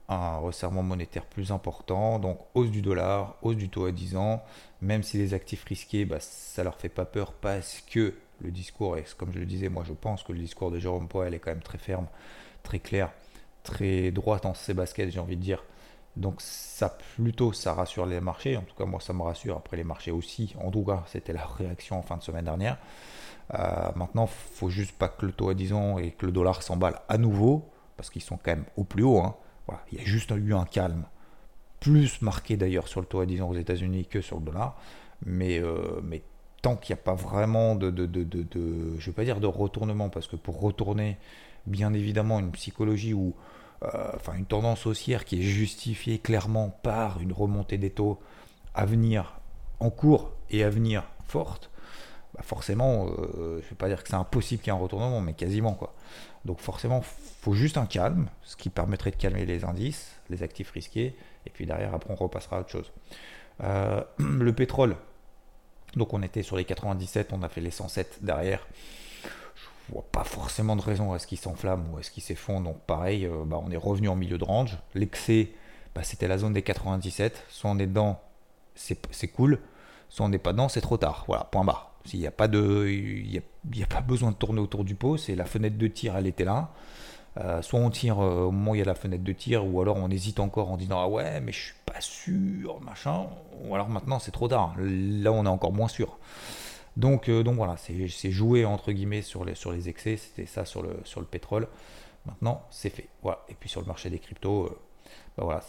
un 0.10 0.38
resserrement 0.38 0.84
monétaire 0.84 1.26
plus 1.26 1.52
important. 1.52 2.20
Donc 2.20 2.40
hausse 2.54 2.72
du 2.72 2.82
dollar, 2.82 3.36
hausse 3.42 3.58
du 3.58 3.70
taux 3.70 3.86
à 3.86 3.92
10 3.92 4.16
ans, 4.16 4.42
même 4.82 5.04
si 5.04 5.18
les 5.18 5.34
actifs 5.34 5.66
risqués, 5.66 6.06
bah, 6.06 6.20
ça 6.22 6.64
leur 6.64 6.78
fait 6.78 6.90
pas 6.90 7.06
peur 7.06 7.34
parce 7.34 7.82
que 7.82 8.14
le 8.40 8.52
discours, 8.52 8.98
et 8.98 9.04
comme 9.18 9.34
je 9.34 9.40
le 9.40 9.46
disais, 9.46 9.68
moi 9.68 9.84
je 9.86 9.94
pense 9.94 10.24
que 10.24 10.32
le 10.32 10.40
discours 10.40 10.72
de 10.72 10.80
Jérôme 10.80 11.08
Powell 11.08 11.34
est 11.34 11.40
quand 11.40 11.52
même 11.52 11.64
très 11.64 11.80
ferme, 11.80 12.08
très 12.64 12.80
clair, 12.80 13.12
très 13.64 14.12
droit 14.12 14.40
dans 14.40 14.54
ses 14.54 14.74
baskets, 14.74 15.12
j'ai 15.12 15.20
envie 15.20 15.36
de 15.36 15.42
dire. 15.42 15.64
Donc 16.18 16.42
ça 16.42 16.98
plutôt 17.16 17.54
ça 17.54 17.74
rassure 17.74 18.06
les 18.06 18.20
marchés, 18.20 18.58
en 18.58 18.64
tout 18.64 18.76
cas 18.76 18.86
moi 18.86 19.00
ça 19.00 19.14
me 19.14 19.22
rassure, 19.22 19.56
après 19.58 19.78
les 19.78 19.84
marchés 19.84 20.12
aussi, 20.12 20.56
en 20.60 20.72
tout 20.72 20.84
cas 20.84 21.04
c'était 21.08 21.34
la 21.34 21.46
réaction 21.46 22.00
en 22.00 22.02
fin 22.02 22.18
de 22.18 22.24
semaine 22.24 22.46
dernière. 22.46 22.78
Euh, 23.54 23.92
maintenant, 23.96 24.28
faut 24.28 24.70
juste 24.70 24.98
pas 24.98 25.08
que 25.08 25.26
le 25.26 25.32
taux 25.32 25.50
à 25.50 25.54
10 25.54 25.74
ans 25.74 25.98
et 26.00 26.12
que 26.12 26.26
le 26.26 26.32
dollar 26.32 26.64
s'emballe 26.64 27.00
à 27.08 27.18
nouveau, 27.18 27.70
parce 27.96 28.10
qu'ils 28.10 28.22
sont 28.22 28.38
quand 28.38 28.52
même 28.52 28.66
au 28.76 28.84
plus 28.84 29.04
haut. 29.04 29.20
Hein. 29.20 29.36
Il 29.92 30.00
y 30.00 30.02
a 30.02 30.06
juste 30.06 30.34
eu 30.36 30.54
un 30.54 30.66
calme, 30.66 31.06
plus 31.80 32.22
marqué 32.22 32.58
d'ailleurs 32.58 32.88
sur 32.88 33.00
le 33.00 33.06
taux 33.06 33.20
à 33.20 33.26
10 33.26 33.42
ans 33.42 33.50
aux 33.50 33.56
États-Unis 33.56 34.06
que 34.06 34.22
sur 34.22 34.40
le 34.40 34.46
dollar, 34.46 34.76
mais, 35.26 35.60
euh, 35.60 36.02
tant 36.62 36.76
qu'il 36.76 36.96
n'y 36.96 37.00
a 37.00 37.04
pas 37.04 37.14
vraiment 37.14 37.76
de, 37.76 37.90
de, 37.92 38.06
de, 38.06 39.00
je 39.00 39.12
dire 39.12 39.40
de 39.40 39.48
retournement, 39.48 40.10
parce 40.10 40.28
que 40.28 40.36
pour 40.36 40.60
retourner, 40.60 41.18
bien 41.66 41.94
évidemment, 41.94 42.40
une 42.40 42.52
psychologie 42.52 43.14
où 43.14 43.36
enfin 43.82 44.34
une 44.34 44.46
tendance 44.46 44.86
haussière 44.86 45.24
qui 45.26 45.40
est 45.40 45.44
justifiée 45.44 46.20
clairement 46.20 46.70
par 46.82 47.22
une 47.22 47.32
remontée 47.32 47.78
des 47.78 47.92
taux 47.92 48.20
à 48.74 48.86
venir 48.86 49.40
en 49.80 49.90
cours 49.90 50.32
et 50.50 50.64
à 50.64 50.70
venir 50.70 51.04
forte, 51.26 51.70
bah 52.34 52.42
forcément, 52.44 53.08
euh, 53.08 53.60
je 53.60 53.66
ne 53.66 53.70
vais 53.70 53.76
pas 53.78 53.88
dire 53.88 54.04
que 54.04 54.10
c'est 54.10 54.16
impossible 54.16 54.62
qu'il 54.62 54.72
y 54.72 54.76
ait 54.76 54.80
un 54.80 54.82
retournement, 54.82 55.22
mais 55.22 55.34
quasiment 55.34 55.74
quoi. 55.74 55.94
Donc 56.46 56.60
forcément, 56.60 57.02
faut 57.02 57.54
juste 57.54 57.78
un 57.78 57.86
calme, 57.86 58.30
ce 58.44 58.56
qui 58.56 58.70
permettrait 58.70 59.12
de 59.12 59.18
calmer 59.18 59.46
les 59.46 59.66
indices, 59.66 60.16
les 60.30 60.44
actifs 60.44 60.72
risqués, 60.72 61.16
et 61.46 61.50
puis 61.50 61.66
derrière, 61.66 61.94
après, 61.94 62.12
on 62.12 62.16
repassera 62.16 62.58
à 62.58 62.60
autre 62.62 62.70
chose. 62.70 62.92
Euh, 63.64 64.04
le 64.18 64.54
pétrole, 64.54 64.96
donc 65.96 66.14
on 66.14 66.22
était 66.22 66.44
sur 66.44 66.56
les 66.56 66.66
97, 66.66 67.34
on 67.34 67.44
a 67.44 67.50
fait 67.50 67.62
les 67.62 67.72
107 67.72 68.20
derrière 68.22 68.68
vois 69.92 70.06
pas 70.12 70.24
forcément 70.24 70.76
de 70.76 70.82
raison 70.82 71.14
à 71.14 71.20
ce 71.20 71.28
qu'il 71.28 71.38
s'enflamme 71.38 71.86
ou 71.94 71.98
à 71.98 72.04
ce 72.04 72.12
qu'il 72.12 72.24
s'effondre. 72.24 72.70
Donc 72.70 72.80
pareil, 72.82 73.26
euh, 73.26 73.44
bah, 73.46 73.60
on 73.64 73.72
est 73.72 73.78
revenu 73.78 74.10
en 74.10 74.16
milieu 74.16 74.38
de 74.38 74.44
range. 74.44 74.78
L'excès, 74.94 75.52
bah, 75.96 76.04
c'était 76.04 76.28
la 76.28 76.38
zone 76.38 76.54
des 76.54 76.62
97. 76.62 77.44
Soit 77.50 77.70
on 77.70 77.80
est 77.80 77.88
dedans, 77.88 78.20
c'est 78.76 79.28
cool. 79.30 79.60
Soit 80.10 80.26
on 80.26 80.30
n'est 80.30 80.38
pas 80.38 80.54
dedans, 80.54 80.70
c'est 80.70 80.82
trop 80.82 80.98
tard. 80.98 81.26
Voilà, 81.28 81.46
point 81.46 81.64
barre. 81.64 81.92
S'il 82.06 82.20
n'y 82.20 82.28
a 82.28 82.32
pas 82.32 82.48
y 82.48 83.38
a, 83.84 83.88
pas 83.88 84.02
besoin 84.02 84.32
de 84.32 84.36
tourner 84.36 84.62
autour 84.62 84.84
du 84.84 84.96
pot. 84.96 85.18
C'est 85.18 85.36
la 85.36 85.46
fenêtre 85.46 85.78
de 85.78 85.88
tir, 85.88 86.16
elle 86.16 86.28
était 86.28 86.46
là. 86.46 86.72
Euh, 87.40 87.62
soit 87.62 87.80
on 87.80 87.90
tire 87.90 88.20
euh, 88.20 88.46
au 88.46 88.52
moment 88.52 88.72
où 88.72 88.76
il 88.76 88.80
y 88.80 88.82
a 88.82 88.86
la 88.86 88.96
fenêtre 88.96 89.24
de 89.24 89.34
tir, 89.34 89.66
ou 89.66 89.82
alors 89.82 89.98
on 89.98 90.10
hésite 90.10 90.40
encore 90.40 90.72
en 90.72 90.78
disant 90.78 91.00
ah 91.00 91.08
ouais 91.08 91.40
mais 91.40 91.52
je 91.52 91.66
suis 91.66 91.74
pas 91.86 92.02
sûr 92.02 92.80
machin. 92.82 93.28
Ou 93.64 93.76
alors 93.76 93.90
maintenant 93.90 94.20
c'est 94.20 94.32
trop 94.32 94.48
tard. 94.48 94.74
Là 94.80 95.32
on 95.32 95.46
est 95.46 95.50
encore 95.50 95.74
moins 95.74 95.88
sûr. 95.88 96.18
Donc, 96.98 97.30
euh, 97.30 97.44
donc 97.44 97.56
voilà, 97.56 97.78
c'est 97.78 98.32
joué 98.32 98.66
entre 98.66 98.92
guillemets 98.92 99.22
sur 99.22 99.46
les, 99.46 99.54
sur 99.54 99.72
les 99.72 99.88
excès, 99.88 100.18
c'était 100.18 100.48
ça 100.48 100.66
sur 100.66 100.82
le, 100.82 101.00
sur 101.04 101.20
le 101.22 101.28
pétrole. 101.28 101.68
Maintenant, 102.26 102.64
c'est 102.72 102.90
fait. 102.90 103.08
Et 103.50 103.54
puis 103.54 103.70
sur 103.70 103.82
le 103.82 103.88
marché 103.88 104.10
des 104.10 104.18
cryptos, 104.18 104.66
euh, 104.66 104.80
bah 105.38 105.44
voilà, 105.46 105.64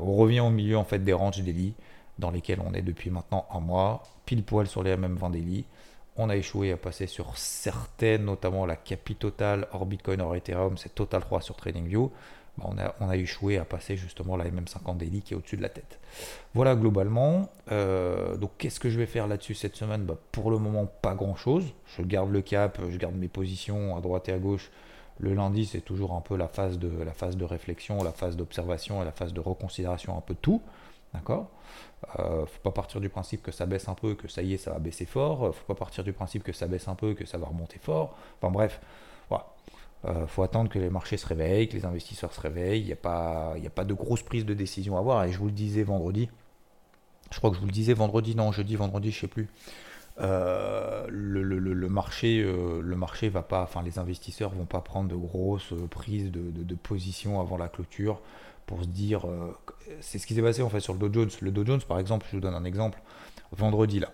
on 0.00 0.16
revient 0.16 0.40
au 0.40 0.50
milieu 0.50 0.76
en 0.76 0.84
fait 0.84 0.98
des 0.98 1.12
ranges 1.12 1.40
daily 1.40 1.74
dans 2.18 2.32
lesquels 2.32 2.60
on 2.60 2.74
est 2.74 2.82
depuis 2.82 3.08
maintenant 3.08 3.46
un 3.52 3.60
mois, 3.60 4.02
pile 4.26 4.42
poil 4.42 4.66
sur 4.66 4.82
les 4.82 4.96
MM20 4.96 5.30
daily. 5.30 5.64
On 6.16 6.28
a 6.28 6.36
échoué 6.36 6.72
à 6.72 6.76
passer 6.76 7.06
sur 7.06 7.38
certaines, 7.38 8.24
notamment 8.24 8.66
la 8.66 8.74
Capi 8.74 9.14
Total, 9.14 9.68
hors 9.72 9.86
Bitcoin, 9.86 10.20
hors 10.20 10.34
Ethereum, 10.34 10.76
c'est 10.76 10.94
Total 10.94 11.20
3 11.20 11.40
sur 11.40 11.54
TradingView. 11.56 12.10
On, 12.62 13.08
a, 13.08 13.16
échoué 13.16 13.58
à 13.58 13.64
passer 13.64 13.96
justement 13.96 14.36
la 14.36 14.46
MM50 14.46 14.96
Daily 14.96 15.20
qui 15.20 15.34
est 15.34 15.36
au-dessus 15.36 15.58
de 15.58 15.62
la 15.62 15.68
tête. 15.68 15.98
Voilà 16.54 16.74
globalement. 16.74 17.50
Euh, 17.70 18.36
donc 18.36 18.52
qu'est-ce 18.56 18.80
que 18.80 18.88
je 18.88 18.98
vais 18.98 19.06
faire 19.06 19.26
là-dessus 19.26 19.54
cette 19.54 19.76
semaine? 19.76 20.04
Bah, 20.04 20.16
Pour 20.32 20.50
le 20.50 20.58
moment, 20.58 20.86
pas 20.86 21.14
grand-chose. 21.14 21.64
Je 21.96 22.02
garde 22.02 22.30
le 22.30 22.40
cap, 22.40 22.80
je 22.88 22.96
garde 22.96 23.14
mes 23.14 23.28
positions 23.28 23.96
à 23.96 24.00
droite 24.00 24.28
et 24.30 24.32
à 24.32 24.38
gauche. 24.38 24.70
Le 25.18 25.34
lundi, 25.34 25.66
c'est 25.66 25.80
toujours 25.80 26.14
un 26.14 26.20
peu 26.20 26.36
la 26.36 26.48
phase 26.48 26.78
de, 26.78 26.90
la 27.02 27.12
phase 27.12 27.36
de 27.36 27.44
réflexion, 27.44 28.02
la 28.02 28.12
phase 28.12 28.36
d'observation 28.36 29.02
et 29.02 29.04
la 29.04 29.12
phase 29.12 29.32
de 29.32 29.40
reconsidération 29.40 30.16
un 30.16 30.20
peu 30.20 30.34
de 30.34 30.38
tout. 30.40 30.62
D'accord? 31.12 31.50
Euh, 32.18 32.46
Faut 32.46 32.60
pas 32.62 32.70
partir 32.70 33.00
du 33.00 33.08
principe 33.08 33.42
que 33.42 33.52
ça 33.52 33.66
baisse 33.66 33.88
un 33.88 33.94
peu, 33.94 34.14
que 34.14 34.28
ça 34.28 34.42
y 34.42 34.54
est, 34.54 34.58
ça 34.58 34.72
va 34.72 34.78
baisser 34.78 35.06
fort. 35.06 35.54
Faut 35.54 35.64
pas 35.66 35.78
partir 35.78 36.04
du 36.04 36.12
principe 36.12 36.42
que 36.42 36.52
ça 36.52 36.66
baisse 36.66 36.88
un 36.88 36.94
peu, 36.94 37.14
que 37.14 37.26
ça 37.26 37.38
va 37.38 37.46
remonter 37.46 37.78
fort. 37.78 38.16
Enfin 38.40 38.50
bref, 38.50 38.80
voilà. 39.28 39.46
Il 40.06 40.12
euh, 40.12 40.26
faut 40.26 40.42
attendre 40.42 40.70
que 40.70 40.78
les 40.78 40.88
marchés 40.88 41.16
se 41.16 41.26
réveillent, 41.26 41.68
que 41.68 41.74
les 41.74 41.84
investisseurs 41.84 42.32
se 42.32 42.40
réveillent. 42.40 42.82
Il 42.82 42.86
n'y 42.86 42.92
a, 42.92 42.96
pas, 42.96 43.84
de 43.84 43.94
grosse 43.94 44.22
prise 44.22 44.44
de 44.44 44.54
décision 44.54 44.96
à 44.96 45.00
avoir. 45.00 45.24
Et 45.24 45.32
je 45.32 45.38
vous 45.38 45.46
le 45.46 45.52
disais 45.52 45.82
vendredi, 45.82 46.28
je 47.32 47.38
crois 47.38 47.50
que 47.50 47.56
je 47.56 47.60
vous 47.60 47.66
le 47.66 47.72
disais 47.72 47.92
vendredi, 47.92 48.36
non, 48.36 48.52
jeudi, 48.52 48.76
vendredi, 48.76 49.10
je 49.10 49.16
ne 49.16 49.20
sais 49.22 49.28
plus. 49.28 49.48
Euh, 50.20 51.06
le, 51.08 51.88
marché, 51.88 52.40
euh, 52.40 52.80
le 52.80 52.96
marché 52.96 53.28
va 53.28 53.42
pas, 53.42 53.62
enfin 53.62 53.82
les 53.82 53.98
investisseurs 53.98 54.50
vont 54.50 54.64
pas 54.64 54.80
prendre 54.80 55.10
de 55.10 55.16
grosses 55.16 55.74
prises 55.90 56.30
de, 56.30 56.74
position 56.74 57.40
avant 57.40 57.58
la 57.58 57.68
clôture 57.68 58.20
pour 58.64 58.82
se 58.82 58.88
dire, 58.88 59.26
c'est 60.00 60.18
ce 60.18 60.26
qui 60.26 60.34
s'est 60.34 60.42
passé 60.42 60.62
en 60.62 60.68
fait 60.68 60.80
sur 60.80 60.94
le 60.94 60.98
Dow 61.00 61.12
Jones. 61.12 61.30
Le 61.40 61.50
Dow 61.50 61.66
Jones, 61.66 61.82
par 61.82 61.98
exemple, 61.98 62.26
je 62.30 62.36
vous 62.36 62.40
donne 62.40 62.54
un 62.54 62.64
exemple, 62.64 63.00
vendredi 63.52 63.98
là, 64.00 64.12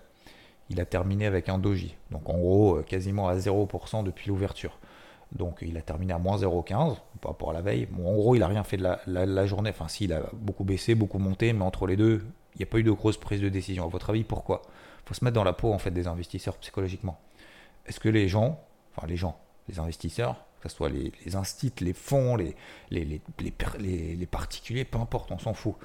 il 0.69 0.81
a 0.81 0.85
terminé 0.85 1.25
avec 1.25 1.49
un 1.49 1.57
doji, 1.57 1.95
donc 2.11 2.29
en 2.29 2.37
gros 2.37 2.81
quasiment 2.85 3.27
à 3.27 3.35
0% 3.35 4.03
depuis 4.03 4.29
l'ouverture. 4.29 4.77
Donc 5.35 5.59
il 5.61 5.77
a 5.77 5.81
terminé 5.81 6.13
à 6.13 6.19
moins 6.19 6.37
0,15 6.37 6.97
par 7.21 7.31
rapport 7.31 7.49
à 7.49 7.53
la 7.53 7.61
veille. 7.61 7.87
En 7.97 8.13
gros, 8.13 8.35
il 8.35 8.39
n'a 8.39 8.47
rien 8.47 8.63
fait 8.63 8.77
de 8.77 8.87
la, 9.07 9.45
journée. 9.45 9.71
Enfin, 9.71 9.87
si, 9.87 10.05
il 10.05 10.13
a 10.13 10.21
beaucoup 10.33 10.63
baissé, 10.63 10.95
beaucoup 10.95 11.19
monté, 11.19 11.53
mais 11.53 11.63
entre 11.63 11.87
les 11.87 11.95
deux, 11.95 12.25
il 12.55 12.59
n'y 12.59 12.63
a 12.63 12.67
pas 12.67 12.77
eu 12.77 12.83
de 12.83 12.91
grosse 12.91 13.17
prise 13.17 13.41
de 13.41 13.49
décision. 13.49 13.83
À 13.83 13.87
votre 13.87 14.11
avis, 14.11 14.23
pourquoi? 14.23 14.61
Il 15.03 15.07
faut 15.07 15.13
se 15.13 15.25
mettre 15.25 15.35
dans 15.35 15.43
la 15.43 15.53
peau 15.53 15.73
en 15.73 15.79
fait 15.79 15.91
des 15.91 16.07
investisseurs 16.07 16.57
psychologiquement. 16.57 17.19
Est-ce 17.85 17.99
que 17.99 18.09
les 18.09 18.27
gens, 18.27 18.59
enfin 18.95 19.07
les 19.07 19.17
gens, 19.17 19.37
les 19.67 19.79
investisseurs, 19.79 20.45
que 20.61 20.69
ce 20.69 20.75
soit 20.75 20.89
les, 20.89 21.11
les 21.25 21.81
les 21.81 21.93
fonds, 21.93 22.35
les, 22.37 22.55
les, 22.89 23.03
les, 23.03 24.15
les, 24.15 24.25
particuliers, 24.25 24.85
peu 24.85 24.97
importe, 24.97 25.31
on 25.31 25.39
s'en 25.39 25.53
fout. 25.53 25.75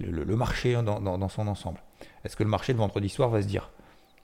Le, 0.00 0.24
marché 0.34 0.74
hein, 0.74 0.82
dans, 0.82 1.00
dans, 1.00 1.28
son 1.28 1.46
ensemble. 1.46 1.80
Est-ce 2.24 2.34
que 2.34 2.42
le 2.42 2.48
marché 2.48 2.72
de 2.72 2.78
vendredi 2.78 3.08
soir 3.08 3.28
va 3.28 3.42
se 3.42 3.46
dire 3.46 3.70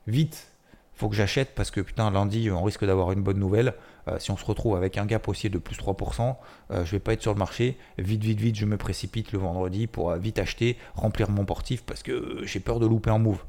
vite, 0.09 0.53
faut 0.95 1.09
que 1.09 1.17
j'achète 1.17 1.55
parce 1.55 1.71
que 1.71 1.81
putain 1.81 2.11
lundi 2.11 2.51
on 2.51 2.63
risque 2.63 2.85
d'avoir 2.85 3.13
une 3.13 3.23
bonne 3.23 3.39
nouvelle. 3.39 3.75
Euh, 4.09 4.19
si 4.19 4.31
on 4.31 4.37
se 4.37 4.45
retrouve 4.45 4.77
avec 4.77 4.99
un 4.99 5.07
gap 5.07 5.27
haussier 5.29 5.51
de 5.51 5.59
plus 5.59 5.77
3%, 5.77 6.37
euh, 6.71 6.85
je 6.85 6.91
vais 6.91 6.99
pas 6.99 7.15
être 7.15 7.23
sur 7.23 7.33
le 7.33 7.39
marché. 7.39 7.79
Vite, 7.99 8.23
vite, 8.23 8.41
vite, 8.41 8.57
je 8.57 8.67
me 8.67 8.77
précipite 8.77 9.33
le 9.33 9.39
vendredi 9.39 9.87
pour 9.87 10.11
euh, 10.11 10.19
vite 10.19 10.39
acheter, 10.39 10.77
remplir 10.95 11.31
mon 11.31 11.45
portif 11.45 11.85
parce 11.85 12.03
que 12.03 12.41
j'ai 12.45 12.61
peur 12.61 12.81
de 12.81 12.87
louper 12.87 13.11
un 13.11 13.19
move. 13.19 13.43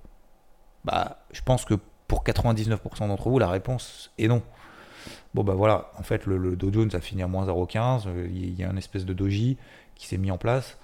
Bah, 0.85 1.19
je 1.31 1.41
pense 1.41 1.65
que 1.65 1.75
pour 2.07 2.23
99% 2.23 3.07
d'entre 3.07 3.29
vous, 3.29 3.39
la 3.39 3.49
réponse 3.49 4.11
est 4.17 4.27
non. 4.27 4.41
Bon 5.33 5.43
bah 5.43 5.53
voilà, 5.53 5.91
en 5.97 6.03
fait 6.03 6.25
le, 6.25 6.55
Dow 6.55 6.71
Jones 6.71 6.89
a 6.93 7.01
fini 7.01 7.21
à 7.21 7.27
moins 7.27 7.45
0,15, 7.45 8.07
il 8.29 8.55
y 8.55 8.63
a 8.63 8.69
une 8.69 8.77
espèce 8.77 9.05
de 9.05 9.13
doji 9.13 9.57
qui 9.93 10.07
s'est 10.07 10.17
mis 10.17 10.31
en 10.31 10.37
place, 10.37 10.77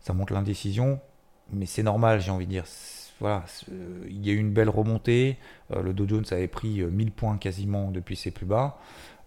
ça 0.00 0.12
montre 0.12 0.32
l'indécision, 0.32 1.00
mais 1.52 1.66
c'est 1.66 1.82
normal 1.82 2.20
j'ai 2.20 2.30
envie 2.30 2.46
de 2.46 2.52
dire, 2.52 2.64
voilà, 3.20 3.44
il 4.08 4.26
y 4.26 4.30
a 4.30 4.34
eu 4.34 4.38
une 4.38 4.52
belle 4.52 4.68
remontée. 4.68 5.38
Euh, 5.70 5.82
le 5.82 5.94
Dow 5.94 6.06
Jones 6.06 6.24
avait 6.30 6.48
pris 6.48 6.82
1000 6.84 7.08
euh, 7.08 7.10
points 7.14 7.38
quasiment 7.38 7.90
depuis 7.90 8.16
ses 8.16 8.30
plus 8.30 8.44
bas. 8.44 8.78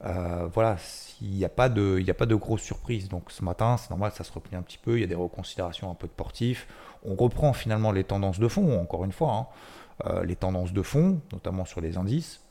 Euh, 0.06 0.48
voilà, 0.54 0.78
il 1.22 1.32
n'y 1.32 1.44
a, 1.44 1.50
pas 1.50 1.70
de, 1.70 2.02
a 2.08 2.14
pas 2.14 2.28
de 2.28 2.36
grosse 2.36 2.62
surprise. 2.62 3.10
Donc 3.10 3.32
ce 3.32 3.44
matin, 3.44 3.78
c'est 3.78 3.90
normal, 3.90 4.12
ça 4.14 4.24
se 4.24 4.32
replie 4.32 4.56
un 4.56 4.62
petit 4.62 4.78
peu. 4.78 4.98
Il 4.98 5.02
y 5.02 5.04
a 5.04 5.08
des 5.08 5.16
reconsidérations 5.16 5.90
un 5.90 5.96
peu 5.96 6.08
de 6.08 6.14
portif. 6.14 6.68
On 7.04 7.16
reprend 7.16 7.54
finalement 7.54 7.92
les 7.92 8.04
tendances 8.04 8.40
de 8.40 8.48
fond, 8.48 8.80
encore 8.80 9.06
une 9.06 9.12
fois. 9.12 9.50
Hein. 10.06 10.22
les 10.24 10.36
tendances 10.36 10.72
de 10.72 10.82
fond, 10.82 11.20
notamment 11.34 11.66
sur 11.66 11.82
les 11.82 11.98
indices. 11.98 12.42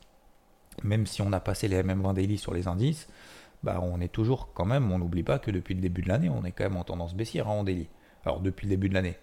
Même 0.83 1.07
si 1.07 1.23
on 1.23 1.33
a 1.33 1.41
passé 1.41 1.69
les 1.69 1.83
MM20 1.83 2.15
daily 2.15 2.39
sur 2.39 2.53
les 2.53 2.69
indices, 2.69 3.09
bah, 3.63 3.81
on 3.83 4.01
est 4.01 4.13
toujours 4.13 4.53
quand 4.55 4.65
même, 4.65 4.91
on 4.93 4.99
n'oublie 4.99 5.23
pas 5.23 5.39
que 5.39 5.51
depuis 5.51 5.75
le 5.75 5.81
début 5.81 6.03
de 6.03 6.09
l'année, 6.09 6.29
on 6.29 6.45
est 6.45 6.53
quand 6.53 6.65
même 6.65 6.77
en 6.77 6.85
tendance 6.85 7.15
baissière 7.15 7.49
hein, 7.49 7.53
en 7.53 7.65
daily. 7.65 7.89
Alors 8.25 8.41
depuis 8.41 8.67
le 8.67 8.71
début 8.71 8.89
de 8.89 8.95
l'année, 8.95 9.17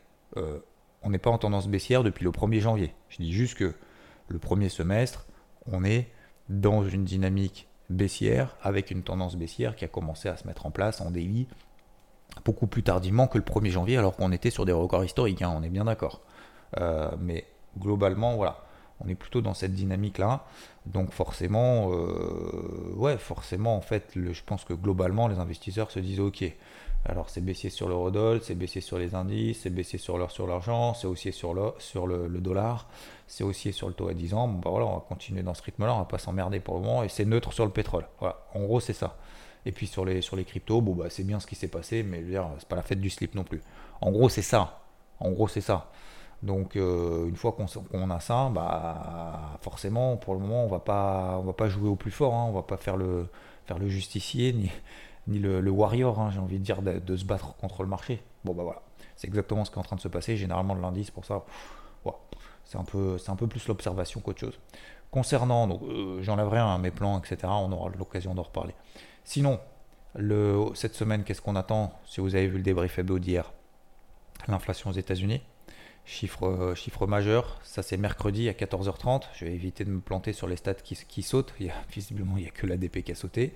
on 1.05 1.11
n'est 1.11 1.19
pas 1.19 1.29
en 1.29 1.37
tendance 1.37 1.67
baissière 1.67 2.03
depuis 2.03 2.25
le 2.25 2.31
1er 2.31 2.59
janvier. 2.59 2.93
Je 3.09 3.17
dis 3.17 3.31
juste 3.31 3.55
que 3.55 3.73
le 4.27 4.39
premier 4.39 4.69
semestre, 4.69 5.27
on 5.71 5.85
est 5.85 6.09
dans 6.49 6.83
une 6.83 7.05
dynamique 7.05 7.69
baissière 7.89 8.57
avec 8.61 8.89
une 8.91 9.03
tendance 9.03 9.35
baissière 9.35 9.75
qui 9.75 9.85
a 9.85 9.87
commencé 9.87 10.27
à 10.27 10.35
se 10.35 10.47
mettre 10.47 10.65
en 10.65 10.71
place 10.71 11.01
en 11.01 11.11
daily 11.11 11.47
beaucoup 12.43 12.67
plus 12.67 12.83
tardivement 12.83 13.27
que 13.27 13.37
le 13.37 13.43
1er 13.43 13.69
janvier 13.69 13.97
alors 13.97 14.15
qu'on 14.15 14.31
était 14.31 14.49
sur 14.49 14.65
des 14.65 14.71
records 14.71 15.05
historiques, 15.05 15.41
hein, 15.43 15.53
on 15.55 15.63
est 15.63 15.69
bien 15.69 15.85
d'accord. 15.85 16.21
Euh, 16.79 17.11
mais 17.19 17.45
globalement, 17.79 18.35
voilà, 18.35 18.65
on 18.99 19.07
est 19.07 19.15
plutôt 19.15 19.41
dans 19.41 19.53
cette 19.53 19.73
dynamique-là. 19.73 20.45
Donc 20.87 21.11
forcément, 21.11 21.91
euh, 21.91 22.93
ouais, 22.95 23.17
forcément, 23.17 23.77
en 23.77 23.81
fait, 23.81 24.11
je 24.15 24.43
pense 24.43 24.65
que 24.65 24.73
globalement, 24.73 25.27
les 25.27 25.37
investisseurs 25.37 25.91
se 25.91 25.99
disent, 25.99 26.19
ok, 26.19 26.43
alors 27.07 27.29
c'est 27.29 27.41
baissé 27.41 27.69
sur 27.69 27.87
l'eurodoll, 27.87 28.41
c'est 28.41 28.55
baissé 28.55 28.81
sur 28.81 28.97
les 28.97 29.13
indices, 29.13 29.61
c'est 29.61 29.69
baissé 29.69 29.99
sur 29.99 30.17
l'or 30.17 30.31
sur 30.31 30.47
l'argent, 30.47 30.95
c'est 30.95 31.05
aussi 31.05 31.31
sur, 31.31 31.53
le, 31.53 31.71
sur 31.77 32.07
le, 32.07 32.27
dollar, 32.39 32.87
c'est 33.27 33.43
aussi 33.43 33.73
sur 33.73 33.87
le 33.87 33.93
taux 33.93 34.07
à 34.07 34.13
10 34.15 34.33
ans. 34.33 34.47
Bon 34.47 34.59
bah 34.59 34.71
voilà, 34.71 34.87
on 34.87 34.95
va 34.95 35.05
continuer 35.07 35.43
dans 35.43 35.53
ce 35.53 35.61
rythme-là, 35.61 35.93
on 35.93 35.99
va 35.99 36.05
pas 36.05 36.17
s'emmerder 36.17 36.59
pour 36.59 36.75
le 36.75 36.81
moment, 36.81 37.03
et 37.03 37.09
c'est 37.09 37.25
neutre 37.25 37.53
sur 37.53 37.63
le 37.63 37.71
pétrole. 37.71 38.07
Voilà, 38.19 38.39
en 38.55 38.61
gros 38.63 38.79
c'est 38.79 38.93
ça. 38.93 39.17
Et 39.67 39.71
puis 39.71 39.85
sur 39.87 40.03
les, 40.03 40.21
cryptos, 40.45 40.81
bon 40.81 40.93
bah 40.95 41.05
c'est 41.09 41.23
bien 41.23 41.39
ce 41.39 41.45
qui 41.45 41.55
s'est 41.55 41.67
passé, 41.67 42.01
mais 42.01 42.21
je 42.21 42.37
veux 42.37 42.41
c'est 42.57 42.67
pas 42.67 42.75
la 42.75 42.81
fête 42.81 42.99
du 42.99 43.11
slip 43.11 43.35
non 43.35 43.43
plus. 43.43 43.61
En 44.01 44.11
gros 44.11 44.29
c'est 44.29 44.41
ça. 44.41 44.81
En 45.19 45.29
gros 45.31 45.47
c'est 45.47 45.61
ça. 45.61 45.91
Donc 46.41 46.75
euh, 46.75 47.27
une 47.27 47.35
fois 47.35 47.53
qu'on 47.53 48.09
a 48.09 48.19
ça, 48.19 48.49
bah 48.51 49.57
forcément 49.61 50.17
pour 50.17 50.33
le 50.33 50.39
moment 50.39 50.65
on 50.65 50.67
va 50.67 50.79
pas 50.79 51.39
va 51.43 51.53
pas 51.53 51.67
jouer 51.69 51.89
au 51.89 51.95
plus 51.95 52.11
fort, 52.11 52.33
hein, 52.33 52.45
on 52.49 52.51
va 52.51 52.63
pas 52.63 52.77
faire 52.77 52.97
le 52.97 53.27
faire 53.65 53.79
le 53.79 53.87
justicier 53.89 54.53
ni 54.53 54.71
ni 55.27 55.39
le, 55.39 55.69
warrior, 55.69 56.19
hein, 56.19 56.29
j'ai 56.31 56.39
envie 56.39 56.59
de 56.59 56.63
dire, 56.63 56.81
de, 56.81 57.15
se 57.15 57.25
battre 57.25 57.55
contre 57.55 57.83
le 57.83 57.89
marché. 57.89 58.23
Bon, 58.43 58.53
bah 58.53 58.63
voilà, 58.63 58.81
c'est 59.15 59.27
exactement 59.27 59.65
ce 59.65 59.71
qui 59.71 59.77
est 59.77 59.79
en 59.79 59.83
train 59.83 59.95
de 59.95 60.01
se 60.01 60.07
passer. 60.07 60.37
Généralement, 60.37 60.75
le 60.75 60.81
lundi, 60.81 61.03
c'est 61.03 61.13
pour 61.13 61.25
ça, 61.25 61.43
c'est 62.65 62.77
un, 62.77 62.83
peu, 62.83 63.17
un 63.27 63.35
peu 63.35 63.47
plus 63.47 63.67
l'observation 63.67 64.21
qu'autre 64.21 64.39
chose. 64.39 64.59
Concernant, 65.11 65.67
donc, 65.67 65.81
euh, 65.83 66.21
j'enlèverai 66.21 66.59
un 66.59 66.77
mes 66.77 66.91
plans, 66.91 67.19
etc., 67.19 67.37
on 67.45 67.71
aura 67.71 67.89
l'occasion 67.97 68.33
d'en 68.33 68.43
reparler. 68.43 68.73
Sinon, 69.23 69.59
cette 70.73 70.95
semaine, 70.95 71.23
qu'est-ce 71.23 71.41
qu'on 71.41 71.55
attend? 71.55 71.93
Si 72.05 72.21
vous 72.21 72.35
avez 72.35 72.47
vu 72.47 72.57
le 72.57 72.63
débrief 72.63 72.97
hebdo 72.99 73.19
d'hier, 73.19 73.51
l'inflation 74.47 74.89
aux 74.89 74.93
États-Unis, 74.93 75.41
chiffre, 76.05 76.47
euh, 76.47 76.75
chiffre 76.75 77.07
majeur, 77.07 77.59
ça 77.63 77.81
c'est 77.81 77.97
mercredi 77.97 78.47
à 78.47 78.53
14h30. 78.53 79.23
Je 79.35 79.45
vais 79.45 79.53
éviter 79.53 79.83
de 79.83 79.89
me 79.89 79.99
planter 79.99 80.33
sur 80.33 80.47
les 80.47 80.55
stats 80.55 80.75
qui, 80.75 81.23
sautent. 81.23 81.53
Y 81.59 81.71
visiblement, 81.91 82.37
il 82.37 82.43
n'y 82.43 82.47
a 82.47 82.51
que 82.51 82.67
l'ADP 82.67 83.03
qui 83.03 83.11
a 83.11 83.15
sauté. 83.15 83.53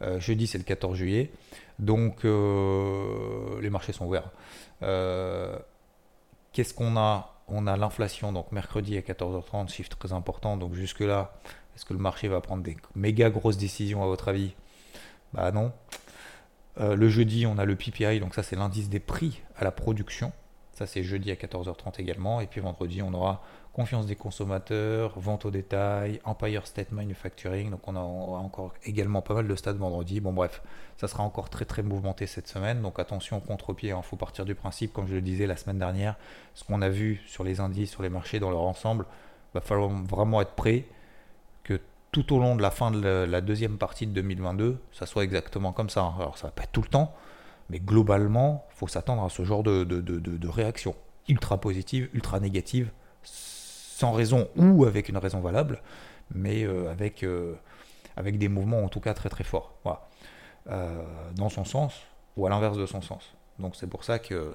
Euh, 0.00 0.20
jeudi, 0.20 0.46
c'est 0.46 0.58
le 0.58 0.64
14 0.64 0.96
juillet. 0.96 1.32
Donc, 1.78 2.24
euh, 2.24 3.60
les 3.60 3.70
marchés 3.70 3.92
sont 3.92 4.06
ouverts. 4.06 4.30
Qu'est-ce 6.52 6.72
qu'on 6.72 6.96
a? 6.96 7.34
On 7.50 7.66
a 7.66 7.76
l'inflation, 7.78 8.30
donc 8.30 8.52
mercredi 8.52 8.98
à 8.98 9.00
14h30, 9.00 9.70
chiffre 9.70 9.88
très 9.88 10.12
important. 10.12 10.56
Donc, 10.56 10.74
jusque-là, 10.74 11.34
est-ce 11.74 11.84
que 11.84 11.94
le 11.94 11.98
marché 11.98 12.28
va 12.28 12.40
prendre 12.40 12.62
des 12.62 12.76
méga 12.94 13.30
grosses 13.30 13.56
décisions 13.56 14.02
à 14.02 14.06
votre 14.06 14.28
avis? 14.28 14.54
Bah 15.32 15.50
non. 15.50 15.72
le 16.78 17.08
jeudi, 17.08 17.46
on 17.46 17.58
a 17.58 17.64
le 17.64 17.74
PPI, 17.74 18.20
donc 18.20 18.34
ça, 18.34 18.42
c'est 18.42 18.56
l'indice 18.56 18.88
des 18.88 19.00
prix 19.00 19.40
à 19.56 19.64
la 19.64 19.72
production. 19.72 20.32
Ça, 20.78 20.86
c'est 20.86 21.02
jeudi 21.02 21.32
à 21.32 21.34
14h30 21.34 22.00
également. 22.00 22.40
Et 22.40 22.46
puis 22.46 22.60
vendredi, 22.60 23.02
on 23.02 23.12
aura 23.12 23.42
confiance 23.72 24.06
des 24.06 24.14
consommateurs, 24.14 25.18
vente 25.18 25.44
au 25.44 25.50
détail, 25.50 26.20
Empire 26.24 26.68
State 26.68 26.92
Manufacturing. 26.92 27.72
Donc 27.72 27.80
on 27.88 27.96
a, 27.96 27.98
encore 27.98 28.74
également 28.84 29.20
pas 29.20 29.34
mal 29.34 29.48
de 29.48 29.56
stades 29.56 29.76
vendredi. 29.76 30.20
Bon 30.20 30.32
bref, 30.32 30.62
ça 30.96 31.08
sera 31.08 31.24
encore 31.24 31.50
très 31.50 31.64
très 31.64 31.82
mouvementé 31.82 32.28
cette 32.28 32.46
semaine. 32.46 32.80
Donc 32.80 33.00
attention 33.00 33.40
contre-pied, 33.40 33.88
il 33.88 33.92
hein. 33.92 34.02
faut 34.02 34.14
partir 34.14 34.44
du 34.44 34.54
principe, 34.54 34.92
comme 34.92 35.08
je 35.08 35.16
le 35.16 35.20
disais 35.20 35.48
la 35.48 35.56
semaine 35.56 35.80
dernière, 35.80 36.14
ce 36.54 36.62
qu'on 36.62 36.80
a 36.80 36.88
vu 36.88 37.20
sur 37.26 37.42
les 37.42 37.58
indices, 37.58 37.90
sur 37.90 38.04
les 38.04 38.08
marchés 38.08 38.38
dans 38.38 38.50
leur 38.52 38.62
ensemble, 38.62 39.04
va 39.54 39.60
falloir 39.60 39.88
vraiment 39.88 40.40
être 40.40 40.54
prêt 40.54 40.84
que 41.64 41.80
tout 42.12 42.32
au 42.32 42.38
long 42.38 42.54
de 42.54 42.62
la 42.62 42.70
fin 42.70 42.92
de 42.92 43.26
la, 43.28 43.40
deuxième 43.40 43.78
partie 43.78 44.06
de 44.06 44.12
2022, 44.12 44.78
ça 44.92 45.06
soit 45.06 45.24
exactement 45.24 45.72
comme 45.72 45.90
ça. 45.90 46.14
Alors 46.20 46.38
ça 46.38 46.46
va 46.46 46.52
pas 46.52 46.62
être 46.62 46.72
tout 46.72 46.82
le 46.82 46.88
temps, 46.88 47.16
mais 47.70 47.80
globalement, 47.80 48.66
il 48.70 48.76
faut 48.76 48.88
s'attendre 48.88 49.24
à 49.24 49.28
ce 49.28 49.44
genre 49.44 49.62
de, 49.62 49.84
de, 49.84 50.00
de 50.00 50.48
réaction 50.48 50.94
ultra 51.28 51.60
positive, 51.60 52.08
ultra 52.14 52.40
négative 52.40 52.90
sans 53.22 54.12
raison 54.12 54.48
ou 54.56 54.84
avec 54.84 55.08
une 55.08 55.16
raison 55.16 55.40
valable, 55.40 55.82
mais 56.32 56.64
euh, 56.64 56.90
avec, 56.90 57.22
euh, 57.22 57.54
avec 58.16 58.38
des 58.38 58.48
mouvements 58.48 58.84
en 58.84 58.88
tout 58.88 59.00
cas 59.00 59.14
très 59.14 59.28
très 59.28 59.44
forts. 59.44 59.74
Voilà. 59.84 60.08
Euh, 60.70 61.02
dans 61.34 61.48
son 61.48 61.64
sens 61.64 61.94
ou 62.36 62.46
à 62.46 62.50
l'inverse 62.50 62.76
de 62.76 62.86
son 62.86 63.00
sens. 63.00 63.34
Donc 63.58 63.76
c'est 63.76 63.86
pour 63.86 64.04
ça 64.04 64.18
que. 64.18 64.54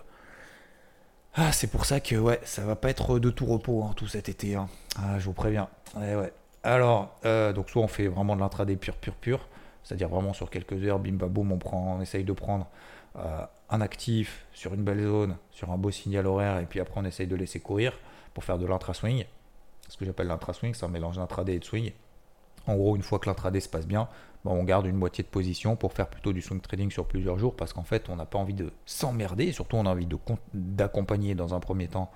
Ah, 1.35 1.51
c'est 1.51 1.67
pour 1.67 1.85
ça 1.85 1.99
que 1.99 2.15
ouais, 2.15 2.39
ça 2.43 2.63
va 2.63 2.75
pas 2.75 2.89
être 2.89 3.17
de 3.17 3.31
tout 3.31 3.45
repos 3.45 3.83
hein, 3.83 3.93
tout 3.95 4.07
cet 4.07 4.29
été. 4.29 4.55
Hein. 4.55 4.69
Ah, 4.97 5.17
je 5.19 5.25
vous 5.25 5.33
préviens. 5.33 5.67
Ouais, 5.95 6.15
ouais. 6.15 6.31
Alors, 6.61 7.19
donc 7.53 7.69
soit 7.69 7.81
on 7.81 7.87
fait 7.87 8.07
vraiment 8.07 8.37
de 8.37 8.39
l'intraday 8.39 8.77
pur, 8.77 8.95
pur, 8.95 9.15
pur, 9.15 9.49
c'est-à-dire 9.83 10.07
vraiment 10.07 10.31
sur 10.31 10.49
quelques 10.49 10.81
heures, 10.85 10.99
bim, 10.99 11.13
bam, 11.13 11.27
boum, 11.27 11.51
on, 11.51 11.57
prend, 11.57 11.97
on 11.97 12.01
essaye 12.01 12.23
de 12.23 12.31
prendre 12.31 12.67
un 13.15 13.81
actif 13.81 14.45
sur 14.53 14.73
une 14.73 14.83
belle 14.83 15.03
zone, 15.03 15.37
sur 15.51 15.71
un 15.71 15.77
beau 15.77 15.91
signal 15.91 16.27
horaire, 16.27 16.59
et 16.59 16.65
puis 16.65 16.79
après 16.79 16.99
on 16.99 17.05
essaye 17.05 17.27
de 17.27 17.35
laisser 17.35 17.59
courir 17.59 17.97
pour 18.33 18.43
faire 18.43 18.57
de 18.57 18.65
l'intra-swing. 18.65 19.25
Ce 19.87 19.97
que 19.97 20.05
j'appelle 20.05 20.27
l'intra-swing, 20.27 20.73
c'est 20.73 20.85
un 20.85 20.89
mélange 20.89 21.17
d'intraday 21.17 21.55
et 21.55 21.59
de 21.59 21.65
swing. 21.65 21.91
En 22.65 22.75
gros, 22.75 22.95
une 22.95 23.01
fois 23.01 23.19
que 23.19 23.29
l'intraday 23.29 23.59
se 23.59 23.69
passe 23.69 23.85
bien, 23.85 24.07
on 24.45 24.63
garde 24.63 24.85
une 24.85 24.95
moitié 24.95 25.23
de 25.23 25.29
position 25.29 25.75
pour 25.75 25.93
faire 25.93 26.07
plutôt 26.07 26.33
du 26.33 26.41
swing 26.41 26.61
trading 26.61 26.91
sur 26.91 27.05
plusieurs 27.05 27.37
jours 27.37 27.55
parce 27.55 27.73
qu'en 27.73 27.83
fait, 27.83 28.09
on 28.09 28.15
n'a 28.15 28.25
pas 28.25 28.39
envie 28.39 28.53
de 28.53 28.71
s'emmerder, 28.85 29.51
surtout 29.51 29.75
on 29.75 29.85
a 29.85 29.89
envie 29.89 30.07
d'accompagner 30.53 31.35
dans 31.35 31.53
un 31.53 31.59
premier 31.59 31.87
temps 31.87 32.11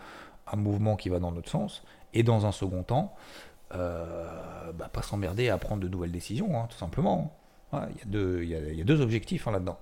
un 0.52 0.56
mouvement 0.56 0.96
qui 0.96 1.10
va 1.10 1.20
dans 1.20 1.32
notre 1.32 1.50
sens 1.50 1.84
et 2.14 2.24
dans 2.24 2.46
un 2.46 2.52
second 2.52 2.84
temps, 2.84 3.14
euh, 3.76 4.72
bah, 4.74 4.90
pas 4.92 5.02
s'emmerder 5.02 5.50
à 5.50 5.58
prendre 5.58 5.82
de 5.82 5.88
nouvelles 5.88 6.12
décisions, 6.12 6.60
hein, 6.60 6.68
tout 6.70 6.78
simplement. 6.78 7.34
Il 7.74 8.46
y, 8.46 8.82
a 8.82 8.84
deux 8.84 9.02
objectifs 9.02 9.48
hein, 9.48 9.52
là-dedans. 9.52 9.78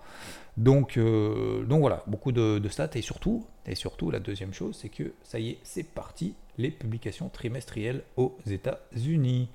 Donc, 0.57 0.97
euh, 0.97 1.63
donc 1.65 1.81
voilà, 1.81 2.03
beaucoup 2.07 2.31
de, 2.31 2.61
stats 2.69 2.89
et 2.95 3.01
surtout, 3.01 3.45
et 3.65 3.75
surtout 3.75 4.09
la 4.09 4.19
deuxième 4.19 4.53
chose, 4.53 4.77
c'est 4.81 4.89
que 4.89 5.13
ça 5.23 5.37
y 5.37 5.49
est, 5.49 5.59
c'est 5.63 5.83
parti, 5.83 6.33
les 6.57 6.71
publications 6.71 7.29
trimestrielles 7.29 8.03
aux 8.15 8.37
États-Unis. 8.47 9.49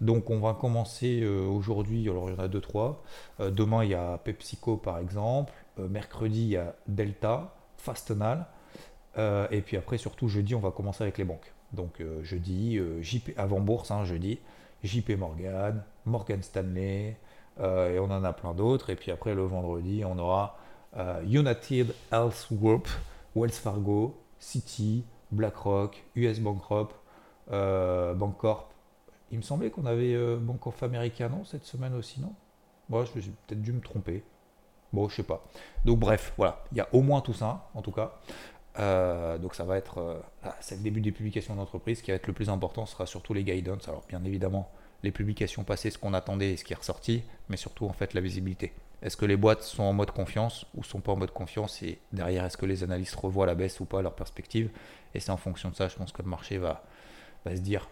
Donc 0.00 0.28
on 0.28 0.38
va 0.40 0.54
commencer 0.54 1.20
euh, 1.22 1.46
aujourd'hui, 1.46 2.08
alors 2.08 2.28
il 2.28 2.36
y 2.36 2.38
en 2.38 2.42
a 2.42 2.48
deux, 2.48 2.60
trois. 2.60 3.02
Euh, 3.40 3.50
demain 3.50 3.84
il 3.84 3.90
y 3.90 3.94
a 3.94 4.18
PepsiCo 4.18 4.76
par 4.76 4.98
exemple. 4.98 5.52
mercredi 5.78 6.42
il 6.42 6.48
y 6.50 6.56
a 6.56 6.76
Delta, 6.86 7.54
Fastenal. 7.78 8.46
et 9.16 9.62
puis 9.62 9.76
après 9.76 9.98
surtout 9.98 10.28
jeudi 10.28 10.54
on 10.54 10.60
va 10.60 10.70
commencer 10.70 11.02
avec 11.02 11.18
les 11.18 11.24
banques. 11.24 11.52
Donc 11.72 12.02
jeudi, 12.22 12.78
JP 13.00 13.30
avant 13.36 13.60
bourse, 13.60 13.90
hein, 13.90 14.04
jeudi, 14.04 14.38
JP 14.84 15.10
Morgan, 15.18 15.82
Morgan 16.04 16.42
Stanley, 16.42 17.16
et 17.60 17.98
on 17.98 18.04
en 18.04 18.24
a 18.24 18.32
plein 18.32 18.54
d'autres. 18.54 18.90
Et 18.90 18.96
puis 18.96 19.10
après, 19.10 19.34
le 19.34 19.44
vendredi, 19.44 20.04
on 20.04 20.18
aura 20.18 20.58
United 21.24 21.94
Health 22.12 22.48
Group, 22.52 22.88
Wells 23.36 23.52
Fargo, 23.52 24.20
Citi, 24.38 25.04
BlackRock, 25.30 26.04
US 26.16 26.40
Bancorp, 26.40 26.90
Bancorp. 27.48 28.68
Il 29.30 29.38
me 29.38 29.42
semblait 29.42 29.70
qu'on 29.70 29.86
avait 29.86 30.36
Bank 30.36 30.66
of 30.66 30.82
America, 30.82 31.28
non, 31.28 31.44
cette 31.44 31.64
semaine 31.64 31.94
aussi, 31.94 32.20
non? 32.20 32.32
Moi, 32.88 33.04
j'ai 33.14 33.32
peut-être 33.46 33.62
dû 33.62 33.72
me 33.72 33.80
tromper. 33.80 34.22
Bon, 34.92 35.08
je 35.08 35.16
sais 35.16 35.22
pas. 35.24 35.44
Donc 35.84 35.98
bref, 35.98 36.32
voilà, 36.36 36.62
il 36.70 36.78
y 36.78 36.80
a 36.80 36.88
au 36.92 37.02
moins 37.02 37.20
tout 37.20 37.32
ça, 37.32 37.68
en 37.74 37.82
tout 37.82 37.90
cas. 37.90 38.12
Euh, 38.78 39.38
donc 39.38 39.54
ça 39.54 39.64
va 39.64 39.76
être, 39.76 39.98
euh, 39.98 40.20
c'est 40.60 40.76
le 40.76 40.82
début 40.82 41.00
des 41.00 41.12
publications 41.12 41.54
d'entreprise. 41.56 42.00
Qui 42.00 42.12
va 42.12 42.16
être 42.16 42.26
le 42.26 42.32
plus 42.32 42.48
important 42.48 42.86
ce 42.86 42.92
sera 42.92 43.06
surtout 43.06 43.34
les 43.34 43.42
guidance. 43.42 43.88
Alors 43.88 44.04
bien 44.08 44.22
évidemment, 44.24 44.70
les 45.04 45.12
publications 45.12 45.62
passées, 45.64 45.90
ce 45.90 45.98
qu'on 45.98 46.14
attendait 46.14 46.52
et 46.52 46.56
ce 46.56 46.64
qui 46.64 46.72
est 46.72 46.76
ressorti, 46.76 47.22
mais 47.48 47.56
surtout 47.56 47.86
en 47.86 47.92
fait 47.92 48.14
la 48.14 48.20
visibilité. 48.20 48.72
Est-ce 49.02 49.16
que 49.16 49.26
les 49.26 49.36
boîtes 49.36 49.62
sont 49.62 49.82
en 49.82 49.92
mode 49.92 50.10
confiance 50.10 50.66
ou 50.74 50.82
sont 50.82 51.00
pas 51.00 51.12
en 51.12 51.16
mode 51.16 51.30
confiance 51.30 51.82
et 51.82 51.98
derrière 52.12 52.44
est-ce 52.44 52.56
que 52.56 52.66
les 52.66 52.82
analystes 52.82 53.14
revoient 53.14 53.46
la 53.46 53.54
baisse 53.54 53.78
ou 53.80 53.84
pas 53.84 54.02
leur 54.02 54.14
perspective? 54.14 54.70
Et 55.14 55.20
c'est 55.20 55.30
en 55.30 55.36
fonction 55.36 55.68
de 55.68 55.74
ça, 55.76 55.88
je 55.88 55.96
pense 55.96 56.10
que 56.10 56.22
le 56.22 56.28
marché 56.28 56.58
va, 56.58 56.84
va 57.44 57.54
se 57.54 57.60
dire, 57.60 57.88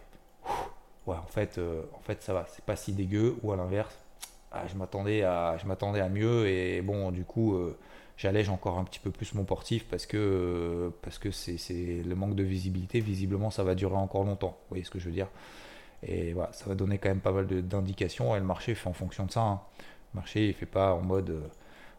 ouais 1.05 1.15
en 1.15 1.27
fait, 1.27 1.57
euh, 1.57 1.83
en 1.93 2.01
fait 2.01 2.21
ça 2.23 2.33
va, 2.33 2.45
c'est 2.49 2.65
pas 2.65 2.75
si 2.75 2.93
dégueu 2.93 3.37
ou 3.43 3.51
à 3.53 3.55
l'inverse, 3.55 3.95
ah, 4.51 4.65
je 4.67 4.75
m'attendais 4.75 5.23
à, 5.23 6.09
mieux 6.09 6.47
et 6.47 6.81
bon, 6.81 7.11
du 7.11 7.25
coup, 7.25 7.55
euh, 7.55 7.75
j'allège 8.17 8.49
encore 8.49 8.77
un 8.77 8.83
petit 8.83 8.99
peu 8.99 9.09
plus 9.09 9.33
mon 9.33 9.45
portif 9.45 9.85
parce 9.87 10.05
que, 10.05 10.91
parce 11.01 11.17
que 11.17 11.31
c'est, 11.31 11.57
le 12.05 12.15
manque 12.15 12.35
de 12.35 12.43
visibilité. 12.43 12.99
Visiblement, 12.99 13.49
ça 13.49 13.63
va 13.63 13.73
durer 13.73 13.95
encore 13.95 14.23
longtemps. 14.23 14.57
Vous 14.61 14.69
voyez 14.69 14.83
ce 14.83 14.91
que 14.91 14.99
je 14.99 15.05
veux 15.05 15.11
dire? 15.11 15.27
Et 16.05 16.33
voilà, 16.33 16.51
ça 16.53 16.65
va 16.65 16.75
donner 16.75 16.97
quand 16.97 17.09
même 17.09 17.21
pas 17.21 17.31
mal 17.31 17.47
d'indications 17.47 18.35
et 18.35 18.39
le 18.39 18.45
marché 18.45 18.75
fait 18.75 18.89
en 18.89 18.93
fonction 18.93 19.25
de 19.25 19.31
ça. 19.31 19.41
Hein. 19.41 19.61
Le 20.13 20.19
marché, 20.19 20.47
il 20.47 20.53
fait 20.53 20.65
pas 20.65 20.93
en 20.93 21.01
mode, 21.01 21.29
euh, 21.29 21.47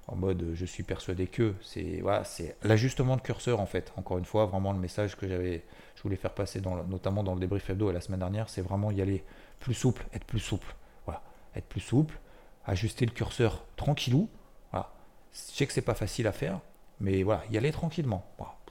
en 0.09 0.17
mode 0.17 0.53
je 0.55 0.65
suis 0.65 0.83
persuadé 0.83 1.27
que. 1.27 1.55
C'est, 1.63 2.01
voilà, 2.01 2.25
c'est 2.25 2.57
l'ajustement 2.63 3.17
de 3.17 3.23
curseur 3.23 3.61
en 3.61 3.67
fait. 3.67 3.93
Encore 3.97 4.19
une 4.19 4.25
fois, 4.25 4.47
vraiment 4.47 4.73
le 4.73 4.79
message 4.79 5.17
que 5.17 5.29
j'avais, 5.29 5.65
je 5.97 6.03
voulais 6.03 6.17
faire 6.17 6.35
passer 6.35 6.61
dans, 6.61 6.85
notamment 6.85 7.23
dans 7.23 7.35
le 7.35 7.41
débrief 7.41 7.69
hebdo 7.71 7.91
la 7.91 8.01
semaine 8.01 8.21
dernière, 8.21 8.49
c'est 8.49 8.63
vraiment 8.63 8.91
y 8.91 9.01
aller 9.01 9.25
plus 9.61 9.75
souple, 9.75 10.05
être 10.13 10.25
plus 10.25 10.41
souple. 10.41 10.75
Voilà, 11.07 11.23
être 11.57 11.67
plus 11.67 11.81
souple 11.81 12.19
ajuster 12.67 13.07
le 13.07 13.13
curseur 13.13 13.65
tranquillou. 13.77 14.29
Voilà. 14.71 14.91
Je 15.33 15.39
sais 15.39 15.67
que 15.67 15.73
c'est 15.73 15.83
pas 15.83 15.95
facile 15.95 16.27
à 16.27 16.33
faire, 16.33 16.61
mais 17.01 17.23
voilà, 17.23 17.43
y 17.51 17.59
aller 17.59 17.73
tranquillement. 17.73 18.25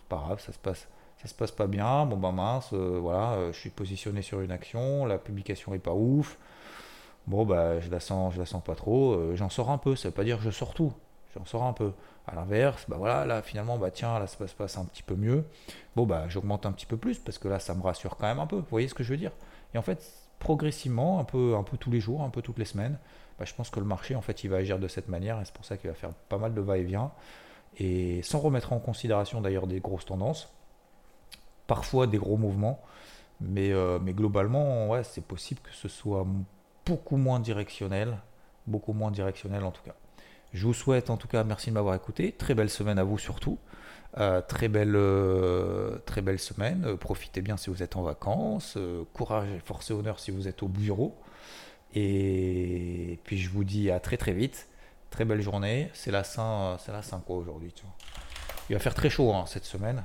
pas 0.09 0.17
grave, 0.17 0.41
ça 0.41 0.51
se 0.51 0.59
passe, 0.59 0.87
ça 1.23 1.29
se 1.29 1.33
passe 1.33 1.51
pas 1.51 1.67
bien. 1.67 2.05
Bon 2.05 2.17
bah 2.17 2.31
mince, 2.31 2.71
euh, 2.73 2.99
voilà, 3.01 3.31
euh, 3.33 3.53
je 3.53 3.59
suis 3.59 3.69
positionné 3.69 4.21
sur 4.21 4.41
une 4.41 4.51
action, 4.51 5.05
la 5.05 5.17
publication 5.17 5.73
est 5.73 5.79
pas 5.79 5.93
ouf. 5.93 6.37
Bon 7.27 7.45
bah 7.45 7.79
je 7.79 7.89
la 7.89 7.99
sens, 8.01 8.33
je 8.33 8.39
la 8.39 8.45
sens 8.45 8.63
pas 8.63 8.75
trop. 8.75 9.13
Euh, 9.13 9.35
j'en 9.35 9.49
sors 9.49 9.69
un 9.69 9.77
peu. 9.77 9.95
Ça 9.95 10.09
veut 10.09 10.13
pas 10.13 10.25
dire 10.25 10.37
que 10.37 10.43
je 10.43 10.51
sors 10.51 10.73
tout. 10.73 10.93
J'en 11.35 11.45
sors 11.45 11.63
un 11.63 11.73
peu. 11.73 11.93
À 12.27 12.35
l'inverse, 12.35 12.85
bah 12.87 12.95
voilà, 12.97 13.25
là 13.25 13.41
finalement, 13.41 13.77
bah 13.77 13.91
tiens, 13.91 14.17
là 14.19 14.27
ça 14.27 14.47
se 14.47 14.53
passe 14.53 14.77
un 14.77 14.85
petit 14.85 15.03
peu 15.03 15.15
mieux. 15.15 15.43
Bon 15.95 16.05
bah 16.05 16.25
j'augmente 16.29 16.65
un 16.65 16.71
petit 16.71 16.85
peu 16.85 16.95
plus 16.97 17.19
parce 17.19 17.37
que 17.37 17.47
là 17.49 17.59
ça 17.59 17.73
me 17.73 17.81
rassure 17.81 18.17
quand 18.17 18.27
même 18.27 18.39
un 18.39 18.47
peu. 18.47 18.57
Vous 18.57 18.65
voyez 18.69 18.87
ce 18.87 18.93
que 18.93 19.03
je 19.03 19.11
veux 19.11 19.17
dire? 19.17 19.31
Et 19.73 19.77
en 19.77 19.81
fait, 19.81 20.01
progressivement, 20.39 21.19
un 21.19 21.23
peu, 21.23 21.55
un 21.55 21.63
peu 21.63 21.77
tous 21.77 21.91
les 21.91 21.99
jours, 21.99 22.21
un 22.21 22.29
peu 22.29 22.41
toutes 22.41 22.59
les 22.59 22.65
semaines, 22.65 22.97
bah, 23.39 23.45
je 23.45 23.53
pense 23.53 23.69
que 23.69 23.79
le 23.79 23.85
marché, 23.85 24.15
en 24.15 24.21
fait, 24.21 24.43
il 24.43 24.49
va 24.49 24.57
agir 24.57 24.79
de 24.79 24.87
cette 24.87 25.07
manière 25.07 25.39
et 25.41 25.45
c'est 25.45 25.53
pour 25.53 25.65
ça 25.65 25.77
qu'il 25.77 25.89
va 25.89 25.95
faire 25.95 26.13
pas 26.29 26.37
mal 26.37 26.53
de 26.53 26.61
va-et-vient. 26.61 27.11
Et 27.77 28.21
sans 28.23 28.39
remettre 28.39 28.73
en 28.73 28.79
considération 28.79 29.41
d'ailleurs 29.41 29.67
des 29.67 29.79
grosses 29.79 30.05
tendances, 30.05 30.53
parfois 31.67 32.08
des 32.08 32.17
gros 32.17 32.38
mouvements, 32.38 32.82
mais, 33.41 33.72
euh, 33.72 34.00
mais 34.01 34.13
globalement, 34.13 34.88
ouais, 34.89 35.03
c'est 35.03 35.24
possible 35.24 35.62
que 35.62 35.74
ce 35.74 35.88
soit 35.88 36.25
beaucoup 36.86 37.17
moins 37.17 37.39
directionnel, 37.39 38.17
beaucoup 38.67 38.93
moins 38.93 39.12
directionnel 39.12 39.63
en 39.63 39.72
tout 39.72 39.84
cas. 39.84 39.96
Je 40.53 40.65
vous 40.65 40.74
souhaite 40.74 41.10
en 41.10 41.17
tout 41.17 41.27
cas, 41.27 41.43
merci 41.43 41.70
de 41.70 41.74
m'avoir 41.74 41.96
écouté, 41.96 42.32
très 42.32 42.53
belle 42.53 42.70
semaine 42.70 43.00
à 43.00 43.03
vous 43.03 43.17
surtout. 43.17 43.58
Euh, 44.20 44.41
très, 44.41 44.67
belle, 44.67 44.96
euh, 44.96 45.98
très 46.05 46.22
belle 46.22 46.38
semaine. 46.38 46.96
profitez 46.98 47.41
bien 47.41 47.58
si 47.58 47.72
vous 47.72 47.82
êtes 47.82 47.96
en 47.96 48.03
vacances. 48.03 48.77
courage 49.13 49.50
et 49.50 49.60
force 49.60 49.89
et 49.89 49.93
honneur 49.93 50.19
si 50.19 50.30
vous 50.30 50.47
êtes 50.47 50.62
au 50.62 50.67
bureau. 50.67 51.15
Et 51.95 53.19
puis 53.23 53.38
je 53.38 53.49
vous 53.49 53.63
dis 53.63 53.89
à 53.89 53.99
très 53.99 54.17
très 54.17 54.34
vite. 54.34 54.67
Très 55.10 55.26
belle 55.26 55.41
journée. 55.41 55.89
C'est 55.93 56.12
la 56.12 56.23
Saint, 56.23 56.78
c'est 56.80 56.91
quoi 57.26 57.38
aujourd'hui. 57.38 57.73
Il 58.69 58.73
va 58.73 58.80
faire 58.80 58.93
très 58.93 59.10
chaud 59.10 59.34
hein, 59.34 59.45
cette 59.47 59.65
semaine. 59.65 60.04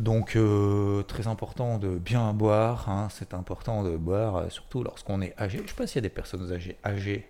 Donc 0.00 0.36
euh, 0.36 1.02
très 1.02 1.26
important 1.26 1.78
de 1.78 1.98
bien 1.98 2.32
boire. 2.32 2.88
Hein. 2.88 3.08
C'est 3.10 3.34
important 3.34 3.82
de 3.82 3.96
boire, 3.96 4.36
euh, 4.36 4.48
surtout 4.48 4.84
lorsqu'on 4.84 5.20
est 5.20 5.34
âgé. 5.40 5.58
Je 5.58 5.62
ne 5.64 5.68
sais 5.68 5.74
pas 5.74 5.86
s'il 5.86 5.96
y 5.96 5.98
a 5.98 6.02
des 6.02 6.08
personnes 6.08 6.52
âgées, 6.52 6.76
âgées, 6.84 7.28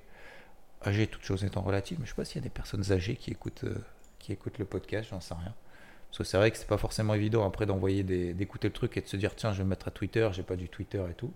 âgées, 0.85 1.07
toutes 1.07 1.25
choses 1.25 1.45
étant 1.45 1.63
relatives, 1.63 1.99
mais 1.99 2.07
je 2.07 2.13
ne 2.13 2.15
sais 2.15 2.23
pas 2.23 2.25
s'il 2.27 2.37
y 2.37 2.45
a 2.45 2.49
des 2.49 2.51
personnes 2.51 2.93
âgées 2.93 3.17
qui 3.17 3.31
écoutent, 3.31 3.65
euh, 3.65 3.79
qui 4.19 4.33
écoutent 4.33 4.59
le 4.59 4.67
podcast. 4.67 5.09
J'en 5.11 5.21
sais 5.21 5.35
rien. 5.35 5.55
Parce 6.11 6.19
que 6.19 6.25
c'est 6.25 6.37
vrai 6.37 6.51
que 6.51 6.59
c'est 6.59 6.69
pas 6.69 6.79
forcément 6.79 7.15
évident 7.15 7.47
après 7.47 7.67
d'envoyer 7.67 8.03
d'écouter 8.03 8.69
le 8.69 8.73
truc 8.73 8.97
et 8.97 9.03
de 9.03 9.07
se 9.07 9.17
dire 9.17 9.35
tiens 9.35 9.53
je 9.53 9.59
vais 9.59 9.65
me 9.65 9.71
mettre 9.71 9.89
à 9.89 9.91
Twitter, 9.91 10.29
j'ai 10.33 10.43
pas 10.43 10.57
du 10.57 10.69
Twitter 10.69 11.03
et 11.11 11.15
tout. 11.15 11.33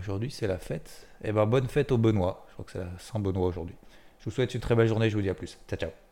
Aujourd'hui, 0.00 0.30
c'est 0.30 0.46
la 0.46 0.58
fête. 0.58 1.06
Et 1.22 1.28
eh 1.28 1.32
ben, 1.32 1.44
bonne 1.44 1.68
fête 1.68 1.92
au 1.92 1.98
Benoît. 1.98 2.46
Je 2.48 2.52
crois 2.54 2.64
que 2.64 2.72
c'est 2.72 2.78
la 2.78 2.98
Saint-Benoît 2.98 3.46
aujourd'hui. 3.46 3.76
Je 4.20 4.24
vous 4.24 4.30
souhaite 4.30 4.54
une 4.54 4.60
très 4.60 4.74
belle 4.74 4.88
journée. 4.88 5.10
Je 5.10 5.16
vous 5.16 5.22
dis 5.22 5.28
à 5.28 5.34
plus. 5.34 5.58
Ciao, 5.68 5.78
ciao. 5.78 6.11